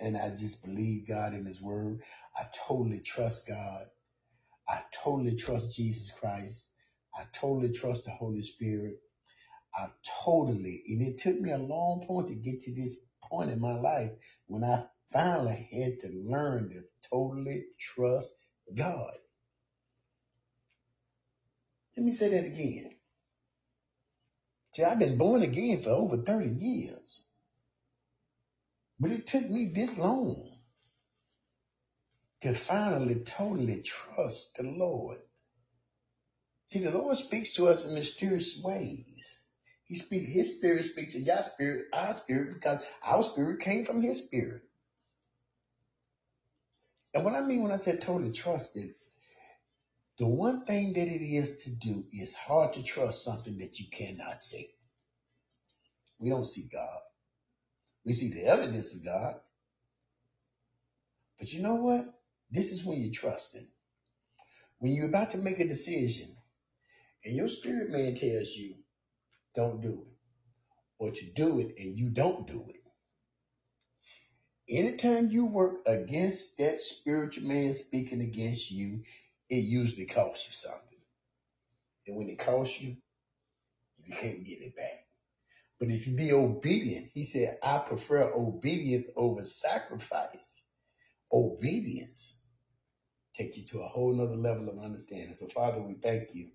And 0.00 0.16
I 0.16 0.30
just 0.30 0.62
believe 0.64 1.08
God 1.08 1.34
in 1.34 1.46
his 1.46 1.60
word. 1.60 2.00
I 2.36 2.46
totally 2.66 3.00
trust 3.00 3.46
God. 3.46 3.86
I 4.68 4.82
totally 5.04 5.36
trust 5.36 5.76
Jesus 5.76 6.10
Christ. 6.18 6.66
I 7.14 7.24
totally 7.32 7.72
trust 7.72 8.04
the 8.04 8.10
Holy 8.10 8.42
Spirit. 8.42 8.96
I 9.74 9.88
totally, 10.24 10.82
and 10.88 11.02
it 11.02 11.18
took 11.18 11.40
me 11.40 11.52
a 11.52 11.58
long 11.58 12.04
point 12.06 12.28
to 12.28 12.34
get 12.34 12.62
to 12.62 12.74
this 12.74 12.96
point 13.32 13.50
in 13.50 13.60
my 13.60 13.80
life 13.80 14.12
when 14.46 14.62
I 14.62 14.84
finally 15.06 15.68
had 15.72 16.00
to 16.02 16.14
learn 16.28 16.70
to 16.70 16.82
totally 17.10 17.64
trust 17.80 18.34
God. 18.74 19.14
Let 21.96 22.04
me 22.06 22.12
say 22.12 22.28
that 22.28 22.44
again. 22.46 22.90
See, 24.74 24.84
I've 24.84 24.98
been 24.98 25.18
born 25.18 25.42
again 25.42 25.82
for 25.82 25.90
over 25.90 26.18
30 26.18 26.50
years. 26.64 27.22
But 29.00 29.12
it 29.12 29.26
took 29.26 29.48
me 29.48 29.66
this 29.66 29.98
long 29.98 30.50
to 32.42 32.54
finally 32.54 33.16
totally 33.16 33.82
trust 33.82 34.56
the 34.56 34.64
Lord. 34.64 35.18
See, 36.68 36.80
the 36.80 36.90
Lord 36.90 37.16
speaks 37.16 37.54
to 37.54 37.68
us 37.68 37.84
in 37.84 37.94
mysterious 37.94 38.58
ways. 38.62 39.38
He 39.92 39.98
speak, 39.98 40.28
His 40.28 40.56
spirit 40.56 40.86
speaks 40.86 41.12
to 41.12 41.20
your 41.20 41.42
spirit, 41.42 41.88
our 41.92 42.14
spirit, 42.14 42.54
because 42.54 42.82
our 43.02 43.22
spirit 43.22 43.60
came 43.60 43.84
from 43.84 44.00
His 44.00 44.20
spirit. 44.24 44.62
And 47.12 47.26
what 47.26 47.34
I 47.34 47.42
mean 47.42 47.62
when 47.62 47.72
I 47.72 47.76
said 47.76 48.00
totally 48.00 48.32
trust 48.32 48.74
it, 48.74 48.96
the 50.18 50.26
one 50.26 50.64
thing 50.64 50.94
that 50.94 51.08
it 51.08 51.22
is 51.22 51.64
to 51.64 51.70
do 51.70 52.06
is 52.10 52.32
hard 52.32 52.72
to 52.72 52.82
trust 52.82 53.22
something 53.22 53.58
that 53.58 53.78
you 53.80 53.86
cannot 53.92 54.42
see. 54.42 54.70
We 56.18 56.30
don't 56.30 56.46
see 56.46 56.70
God. 56.72 57.00
We 58.06 58.14
see 58.14 58.32
the 58.32 58.46
evidence 58.46 58.94
of 58.94 59.04
God. 59.04 59.40
But 61.38 61.52
you 61.52 61.60
know 61.60 61.74
what? 61.74 62.18
This 62.50 62.72
is 62.72 62.82
when 62.82 63.02
you 63.02 63.12
trust 63.12 63.54
Him. 63.54 63.68
When 64.78 64.92
you're 64.92 65.08
about 65.08 65.32
to 65.32 65.38
make 65.38 65.60
a 65.60 65.68
decision 65.68 66.34
and 67.26 67.36
your 67.36 67.48
spirit 67.48 67.90
man 67.90 68.14
tells 68.14 68.52
you, 68.56 68.76
don't 69.54 69.80
do 69.80 70.06
it, 70.06 70.16
or 70.98 71.08
you 71.10 71.32
do 71.34 71.60
it 71.60 71.74
and 71.78 71.98
you 71.98 72.08
don't 72.10 72.46
do 72.46 72.64
it. 72.68 72.76
Anytime 74.68 75.30
you 75.30 75.44
work 75.44 75.80
against 75.86 76.56
that 76.58 76.80
spiritual 76.80 77.48
man 77.48 77.74
speaking 77.74 78.20
against 78.20 78.70
you, 78.70 79.02
it 79.50 79.56
usually 79.64 80.06
costs 80.06 80.46
you 80.46 80.52
something. 80.52 80.98
And 82.06 82.16
when 82.16 82.28
it 82.28 82.38
costs 82.38 82.80
you, 82.80 82.96
you 84.04 84.14
can't 84.14 84.44
get 84.44 84.60
it 84.60 84.76
back. 84.76 85.06
But 85.80 85.90
if 85.90 86.06
you 86.06 86.14
be 86.14 86.32
obedient, 86.32 87.10
he 87.12 87.24
said, 87.24 87.58
I 87.62 87.78
prefer 87.78 88.32
obedience 88.32 89.08
over 89.16 89.42
sacrifice. 89.42 90.62
Obedience 91.32 92.36
take 93.36 93.56
you 93.56 93.64
to 93.64 93.80
a 93.80 93.88
whole 93.88 94.12
nother 94.14 94.36
level 94.36 94.68
of 94.68 94.78
understanding. 94.78 95.34
So 95.34 95.46
Father, 95.48 95.82
we 95.82 95.94
thank 95.94 96.28
you. 96.34 96.50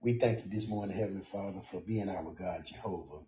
We 0.00 0.20
thank 0.20 0.44
you 0.44 0.50
this 0.50 0.68
morning, 0.68 0.96
Heavenly 0.96 1.24
Father, 1.24 1.60
for 1.60 1.80
being 1.82 2.08
our 2.08 2.32
God, 2.32 2.64
Jehovah. 2.66 3.24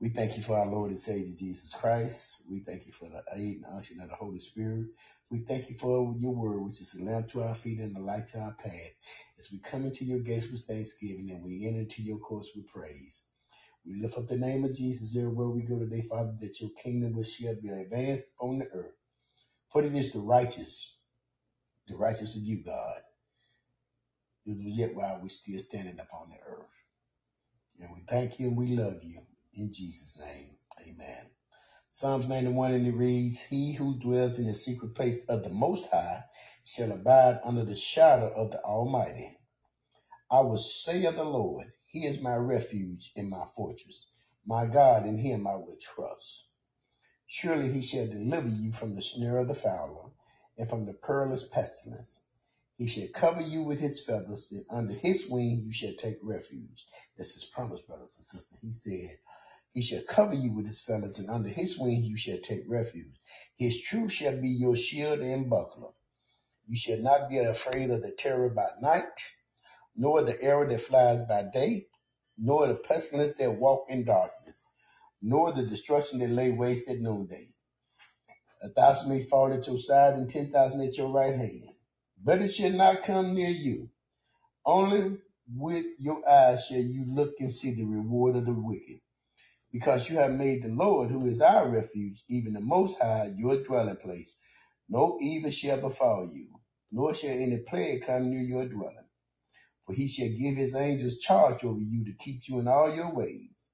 We 0.00 0.10
thank 0.10 0.36
you 0.36 0.42
for 0.44 0.58
our 0.58 0.66
Lord 0.66 0.90
and 0.90 1.00
Savior 1.00 1.34
Jesus 1.38 1.74
Christ. 1.74 2.42
We 2.50 2.60
thank 2.60 2.86
you 2.86 2.92
for 2.92 3.08
the 3.08 3.22
aid 3.34 3.56
and 3.58 3.66
unction 3.74 4.00
of 4.00 4.10
the 4.10 4.16
Holy 4.16 4.40
Spirit. 4.40 4.88
We 5.30 5.40
thank 5.40 5.70
you 5.70 5.76
for 5.76 6.14
your 6.18 6.34
word, 6.34 6.60
which 6.62 6.80
is 6.82 6.94
a 6.94 7.02
lamp 7.04 7.30
to 7.32 7.42
our 7.44 7.54
feet 7.54 7.80
and 7.80 7.96
a 7.96 8.00
light 8.00 8.28
to 8.30 8.40
our 8.40 8.52
path. 8.52 8.92
As 9.38 9.50
we 9.52 9.58
come 9.60 9.84
into 9.86 10.04
your 10.04 10.20
gates 10.20 10.50
with 10.50 10.62
thanksgiving 10.66 11.30
and 11.32 11.42
we 11.44 11.66
enter 11.66 11.80
into 11.80 12.02
your 12.02 12.18
courts 12.18 12.50
with 12.56 12.68
praise. 12.68 13.24
We 13.86 14.00
lift 14.00 14.18
up 14.18 14.28
the 14.28 14.36
name 14.36 14.64
of 14.64 14.74
Jesus 14.74 15.16
everywhere 15.16 15.48
we 15.48 15.62
go 15.62 15.78
today, 15.78 16.02
Father, 16.02 16.34
that 16.40 16.60
your 16.60 16.70
kingdom 16.82 17.14
will 17.14 17.24
shall 17.24 17.54
be 17.56 17.68
advanced 17.70 18.28
on 18.40 18.58
the 18.60 18.66
earth. 18.66 18.94
For 19.72 19.84
it 19.84 19.94
is 19.94 20.12
the 20.12 20.20
righteous, 20.20 20.96
the 21.88 21.96
righteous 21.96 22.36
of 22.36 22.42
you, 22.44 22.62
God, 22.64 23.00
it 24.46 24.56
was 24.56 24.66
yet 24.66 24.94
while 24.94 25.20
we're 25.22 25.28
still 25.28 25.60
standing 25.60 25.98
upon 26.00 26.30
the 26.30 26.36
earth. 26.48 26.66
And 27.80 27.92
we 27.92 28.00
thank 28.08 28.38
you 28.40 28.48
and 28.48 28.56
we 28.56 28.76
love 28.76 29.02
you. 29.04 29.20
In 29.54 29.72
Jesus' 29.72 30.18
name, 30.18 30.56
amen. 30.80 31.26
Psalms 31.90 32.28
91 32.28 32.74
and 32.74 32.86
it 32.86 32.92
reads, 32.96 33.40
He 33.40 33.72
who 33.74 33.98
dwells 33.98 34.38
in 34.38 34.46
the 34.46 34.54
secret 34.54 34.94
place 34.94 35.24
of 35.26 35.42
the 35.42 35.50
Most 35.50 35.86
High 35.88 36.24
shall 36.64 36.92
abide 36.92 37.40
under 37.44 37.64
the 37.64 37.74
shadow 37.76 38.28
of 38.34 38.50
the 38.50 38.62
Almighty. 38.62 39.38
I 40.30 40.40
will 40.40 40.58
say 40.58 41.04
of 41.06 41.16
the 41.16 41.24
Lord, 41.24 41.72
He 41.86 42.06
is 42.06 42.20
my 42.20 42.34
refuge 42.36 43.12
and 43.16 43.30
my 43.30 43.46
fortress. 43.56 44.08
My 44.46 44.66
God, 44.66 45.06
in 45.06 45.18
Him 45.18 45.46
I 45.46 45.56
will 45.56 45.76
trust. 45.80 46.48
Surely 47.26 47.72
He 47.72 47.82
shall 47.82 48.06
deliver 48.08 48.48
you 48.48 48.72
from 48.72 48.94
the 48.94 49.02
snare 49.02 49.38
of 49.38 49.48
the 49.48 49.54
fowler 49.54 50.10
and 50.58 50.68
from 50.68 50.86
the 50.86 50.94
perilous 50.94 51.46
pestilence. 51.48 52.20
He 52.78 52.88
shall 52.88 53.08
cover 53.08 53.40
you 53.40 53.62
with 53.62 53.80
his 53.80 54.04
feathers, 54.04 54.48
and 54.50 54.66
under 54.68 54.94
his 54.94 55.28
wing 55.30 55.62
you 55.64 55.72
shall 55.72 55.94
take 55.94 56.18
refuge. 56.22 56.86
That's 57.16 57.34
his 57.34 57.46
promise, 57.46 57.80
brothers 57.80 58.16
and 58.18 58.26
sisters. 58.26 58.58
He 58.60 58.72
said, 58.72 59.18
He 59.72 59.80
shall 59.82 60.02
cover 60.02 60.34
you 60.34 60.52
with 60.52 60.66
his 60.66 60.82
feathers, 60.82 61.18
and 61.18 61.30
under 61.30 61.48
his 61.48 61.78
wing 61.78 62.04
you 62.04 62.18
shall 62.18 62.38
take 62.38 62.64
refuge. 62.68 63.18
His 63.56 63.80
truth 63.80 64.12
shall 64.12 64.38
be 64.38 64.48
your 64.48 64.76
shield 64.76 65.20
and 65.20 65.48
buckler. 65.48 65.92
You 66.66 66.76
shall 66.76 66.98
not 66.98 67.30
be 67.30 67.38
afraid 67.38 67.90
of 67.90 68.02
the 68.02 68.10
terror 68.12 68.50
by 68.50 68.68
night, 68.82 69.20
nor 69.96 70.22
the 70.22 70.40
arrow 70.42 70.68
that 70.68 70.80
flies 70.82 71.22
by 71.22 71.44
day, 71.44 71.88
nor 72.36 72.66
the 72.66 72.74
pestilence 72.74 73.36
that 73.38 73.58
walk 73.58 73.86
in 73.88 74.04
darkness, 74.04 74.60
nor 75.22 75.52
the 75.52 75.62
destruction 75.64 76.18
that 76.18 76.30
lay 76.30 76.50
waste 76.50 76.88
at 76.88 77.00
noonday. 77.00 77.48
A 78.62 78.68
thousand 78.68 79.10
may 79.10 79.22
fall 79.22 79.52
at 79.52 79.66
your 79.66 79.78
side, 79.78 80.14
and 80.14 80.30
ten 80.30 80.52
thousand 80.52 80.82
at 80.82 80.98
your 80.98 81.10
right 81.10 81.34
hand 81.36 81.70
but 82.26 82.42
it 82.42 82.50
shall 82.50 82.72
not 82.72 83.04
come 83.04 83.34
near 83.34 83.50
you. 83.50 83.88
Only 84.66 85.18
with 85.54 85.86
your 86.00 86.28
eyes 86.28 86.66
shall 86.66 86.80
you 86.80 87.06
look 87.08 87.34
and 87.40 87.52
see 87.52 87.74
the 87.74 87.84
reward 87.84 88.36
of 88.36 88.46
the 88.46 88.54
wicked. 88.54 89.00
Because 89.72 90.10
you 90.10 90.18
have 90.18 90.32
made 90.32 90.62
the 90.64 90.68
Lord, 90.68 91.10
who 91.10 91.26
is 91.28 91.40
our 91.40 91.70
refuge, 91.70 92.24
even 92.28 92.54
the 92.54 92.60
Most 92.60 92.98
High, 93.00 93.32
your 93.36 93.62
dwelling 93.64 93.96
place. 93.96 94.34
No 94.88 95.18
evil 95.20 95.50
shall 95.50 95.80
befall 95.80 96.30
you, 96.34 96.48
nor 96.92 97.14
shall 97.14 97.30
any 97.30 97.58
plague 97.58 98.04
come 98.06 98.30
near 98.30 98.42
your 98.42 98.68
dwelling. 98.68 99.08
For 99.86 99.94
he 99.94 100.08
shall 100.08 100.28
give 100.28 100.56
his 100.56 100.74
angels 100.76 101.18
charge 101.18 101.64
over 101.64 101.80
you 101.80 102.04
to 102.06 102.12
keep 102.14 102.42
you 102.48 102.60
in 102.60 102.68
all 102.68 102.94
your 102.94 103.14
ways. 103.14 103.70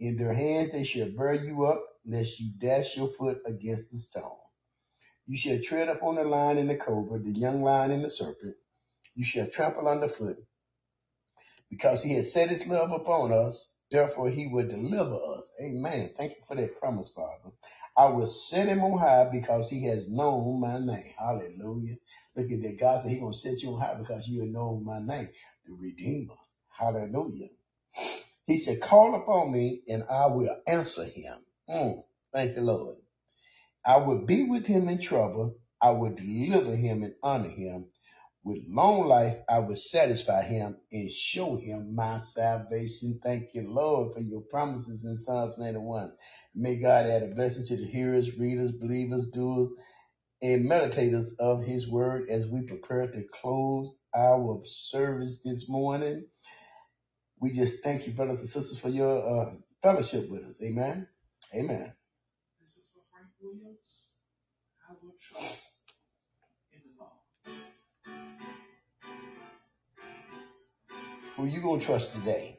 In 0.00 0.16
their 0.16 0.34
hands 0.34 0.72
they 0.72 0.84
shall 0.84 1.10
bear 1.16 1.34
you 1.34 1.66
up, 1.66 1.82
lest 2.06 2.40
you 2.40 2.52
dash 2.60 2.96
your 2.96 3.10
foot 3.10 3.38
against 3.46 3.94
a 3.94 3.98
stone. 3.98 4.41
You 5.32 5.38
shall 5.38 5.58
tread 5.62 5.88
upon 5.88 6.16
the 6.16 6.24
lion 6.24 6.58
and 6.58 6.68
the 6.68 6.76
cobra, 6.76 7.18
the 7.18 7.30
young 7.30 7.62
lion 7.62 7.90
and 7.90 8.04
the 8.04 8.10
serpent. 8.10 8.54
You 9.14 9.24
shall 9.24 9.46
trample 9.46 9.88
underfoot. 9.88 10.36
Because 11.70 12.02
he 12.02 12.12
has 12.16 12.30
set 12.30 12.50
his 12.50 12.66
love 12.66 12.92
upon 12.92 13.32
us, 13.32 13.72
therefore 13.90 14.28
he 14.28 14.48
will 14.48 14.68
deliver 14.68 15.16
us. 15.38 15.50
Amen. 15.58 16.10
Thank 16.18 16.32
you 16.32 16.42
for 16.46 16.54
that 16.56 16.78
promise, 16.78 17.14
Father. 17.16 17.54
I 17.96 18.08
will 18.10 18.26
set 18.26 18.68
him 18.68 18.84
on 18.84 18.98
high 18.98 19.30
because 19.32 19.70
he 19.70 19.86
has 19.86 20.06
known 20.06 20.60
my 20.60 20.78
name. 20.78 21.14
Hallelujah. 21.18 21.96
Look 22.36 22.52
at 22.52 22.60
that. 22.60 22.78
God 22.78 23.00
said 23.00 23.12
He's 23.12 23.20
going 23.20 23.32
to 23.32 23.38
set 23.38 23.62
you 23.62 23.70
on 23.70 23.80
high 23.80 23.94
because 23.94 24.28
you 24.28 24.40
have 24.40 24.50
known 24.50 24.84
my 24.84 24.98
name, 24.98 25.30
the 25.64 25.72
Redeemer. 25.72 26.34
Hallelujah. 26.68 27.48
He 28.46 28.58
said, 28.58 28.82
call 28.82 29.14
upon 29.14 29.50
me 29.50 29.80
and 29.88 30.04
I 30.10 30.26
will 30.26 30.58
answer 30.66 31.04
him. 31.04 31.38
Mm, 31.70 32.04
thank 32.34 32.54
the 32.54 32.60
Lord. 32.60 32.98
I 33.86 33.98
will 33.98 34.26
be 34.26 34.44
with 34.44 34.66
him 34.66 34.88
in 34.88 35.00
trouble. 35.00 35.56
I 35.82 35.90
will 35.92 36.14
deliver 36.14 36.76
him 36.76 37.04
and 37.04 37.14
honor 37.22 37.50
him. 37.50 37.86
With 38.44 38.64
long 38.68 39.08
life, 39.08 39.38
I 39.50 39.60
will 39.60 39.76
satisfy 39.76 40.42
him 40.44 40.78
and 40.92 41.10
show 41.10 41.56
him 41.56 41.94
my 41.94 42.20
salvation. 42.20 43.20
Thank 43.22 43.54
you, 43.54 43.70
Lord, 43.70 44.14
for 44.14 44.20
your 44.20 44.42
promises 44.42 45.04
in 45.04 45.16
Psalms 45.16 45.56
91. 45.58 46.12
May 46.54 46.76
God 46.78 47.06
add 47.06 47.24
a 47.24 47.28
blessing 47.28 47.66
to 47.68 47.76
the 47.76 47.86
hearers, 47.90 48.36
readers, 48.38 48.72
believers, 48.72 49.28
doers, 49.30 49.72
and 50.42 50.66
meditators 50.70 51.28
of 51.40 51.64
his 51.64 51.88
word 51.88 52.30
as 52.30 52.46
we 52.46 52.62
prepare 52.62 53.08
to 53.08 53.24
close 53.42 53.94
our 54.14 54.60
service 54.64 55.40
this 55.44 55.68
morning. 55.68 56.26
We 57.40 57.52
just 57.52 57.84
thank 57.84 58.06
you, 58.06 58.14
brothers 58.14 58.40
and 58.40 58.50
sisters, 58.50 58.78
for 58.78 58.90
your 58.90 59.42
uh, 59.42 59.54
fellowship 59.82 60.30
with 60.30 60.44
us. 60.44 60.56
Amen. 60.62 61.08
Amen. 61.54 61.92
This 62.60 62.70
is 62.76 62.86
for 62.94 63.02
Frank 63.12 63.30
Williams. 63.42 64.04
I 64.88 64.94
will 65.02 65.14
trust 65.20 65.70
in 66.72 66.80
the 66.84 66.92
Lord. 66.98 67.12
Who 71.36 71.46
you 71.46 71.62
gonna 71.62 71.80
trust 71.80 72.12
today? 72.14 72.56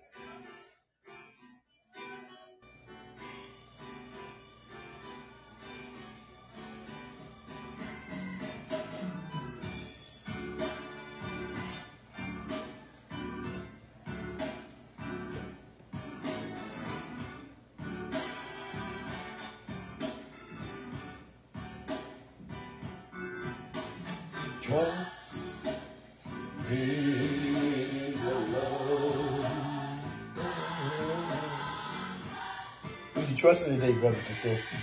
Trusting 33.44 33.78
today, 33.78 33.92
brothers 33.92 34.24
and 34.30 34.38
sisters? 34.38 34.80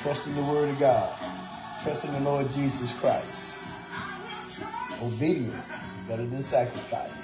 Trust 0.00 0.28
in 0.28 0.36
the 0.36 0.42
Word 0.44 0.68
of 0.68 0.78
God. 0.78 1.18
Trust 1.82 2.04
in 2.04 2.12
the 2.12 2.20
Lord 2.20 2.48
Jesus 2.52 2.92
Christ. 2.92 3.64
Obedience 5.02 5.72
better 6.06 6.24
than 6.24 6.40
sacrifice. 6.40 7.23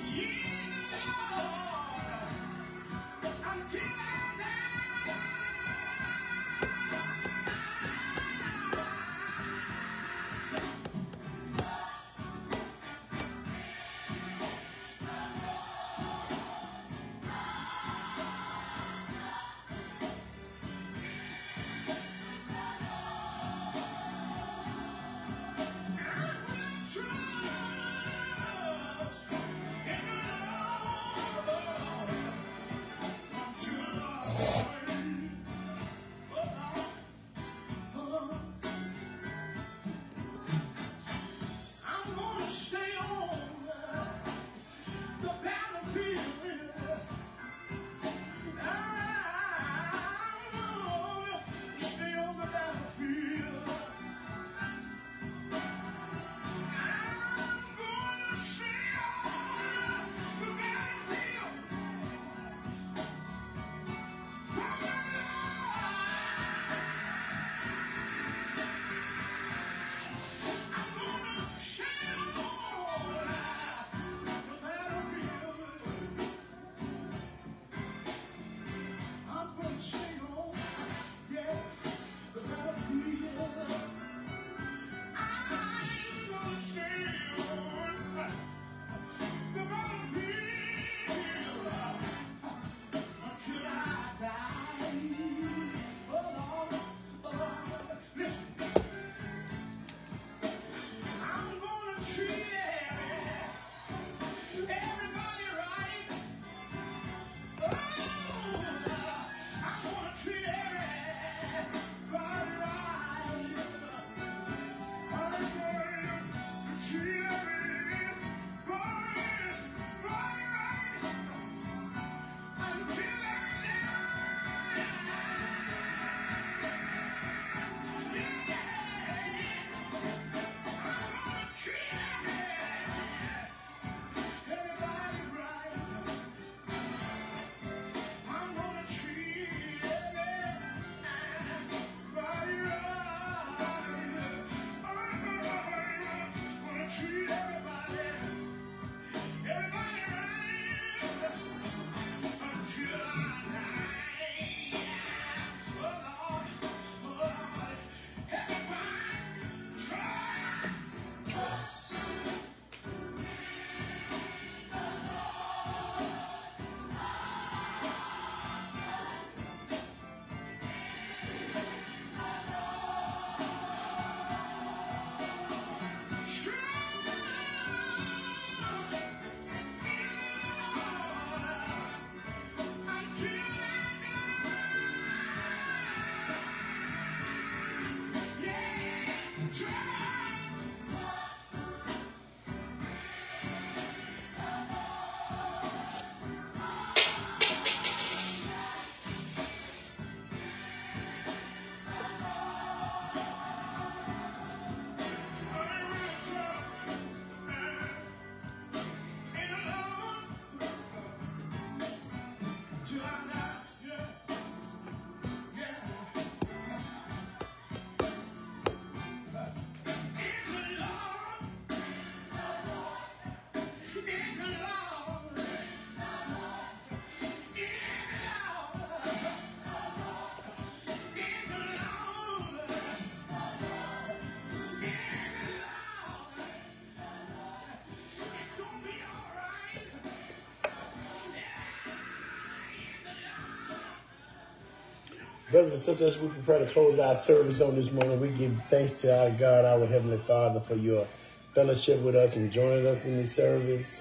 Brothers 245.51 245.73
and 245.73 245.83
sisters, 245.83 246.17
we 246.19 246.29
prepare 246.29 246.61
to 246.61 246.67
close 246.67 247.01
our 247.01 247.17
service 247.17 247.61
on 247.61 247.75
this 247.75 247.91
morning. 247.91 248.21
We 248.21 248.29
give 248.29 248.57
thanks 248.71 248.93
to 249.01 249.13
our 249.13 249.31
God, 249.31 249.65
our 249.65 249.85
Heavenly 249.85 250.19
Father, 250.19 250.61
for 250.61 250.77
your 250.77 251.09
fellowship 251.57 252.01
with 252.03 252.15
us 252.15 252.37
and 252.37 252.53
joining 252.53 252.87
us 252.87 253.05
in 253.05 253.17
this 253.17 253.35
service. 253.35 254.01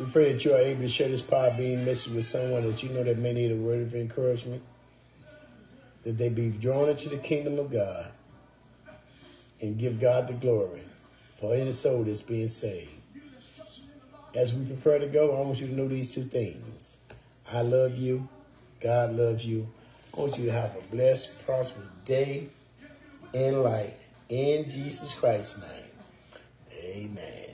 We 0.00 0.06
pray 0.06 0.32
that 0.32 0.44
you 0.44 0.54
are 0.54 0.58
able 0.58 0.80
to 0.80 0.88
share 0.88 1.08
this 1.08 1.22
Podbean 1.22 1.84
message 1.84 2.12
with 2.12 2.26
someone 2.26 2.68
that 2.68 2.82
you 2.82 2.88
know 2.88 3.04
that 3.04 3.16
may 3.16 3.32
need 3.32 3.52
a 3.52 3.56
word 3.56 3.82
of 3.82 3.94
encouragement, 3.94 4.60
that 6.02 6.18
they 6.18 6.28
be 6.28 6.48
drawn 6.48 6.88
into 6.88 7.10
the 7.10 7.18
kingdom 7.18 7.60
of 7.60 7.70
God 7.70 8.10
and 9.60 9.78
give 9.78 10.00
God 10.00 10.26
the 10.26 10.34
glory 10.34 10.82
for 11.38 11.54
any 11.54 11.70
soul 11.70 12.02
that's 12.02 12.22
being 12.22 12.48
saved. 12.48 12.90
As 14.34 14.52
we 14.52 14.64
prepare 14.64 14.98
to 14.98 15.06
go, 15.06 15.36
I 15.36 15.46
want 15.46 15.60
you 15.60 15.68
to 15.68 15.74
know 15.74 15.86
these 15.86 16.12
two 16.12 16.24
things. 16.24 16.96
I 17.52 17.60
love 17.60 17.96
you. 17.96 18.28
God 18.80 19.14
loves 19.14 19.46
you. 19.46 19.68
I 20.14 20.20
want 20.20 20.38
you 20.38 20.46
to 20.46 20.52
have 20.52 20.76
a 20.76 20.94
blessed, 20.94 21.30
prosperous 21.46 21.88
day 22.04 22.48
in 23.32 23.62
life. 23.62 23.94
In 24.28 24.68
Jesus 24.68 25.14
Christ's 25.14 25.58
name. 25.58 26.38
Amen. 26.82 27.51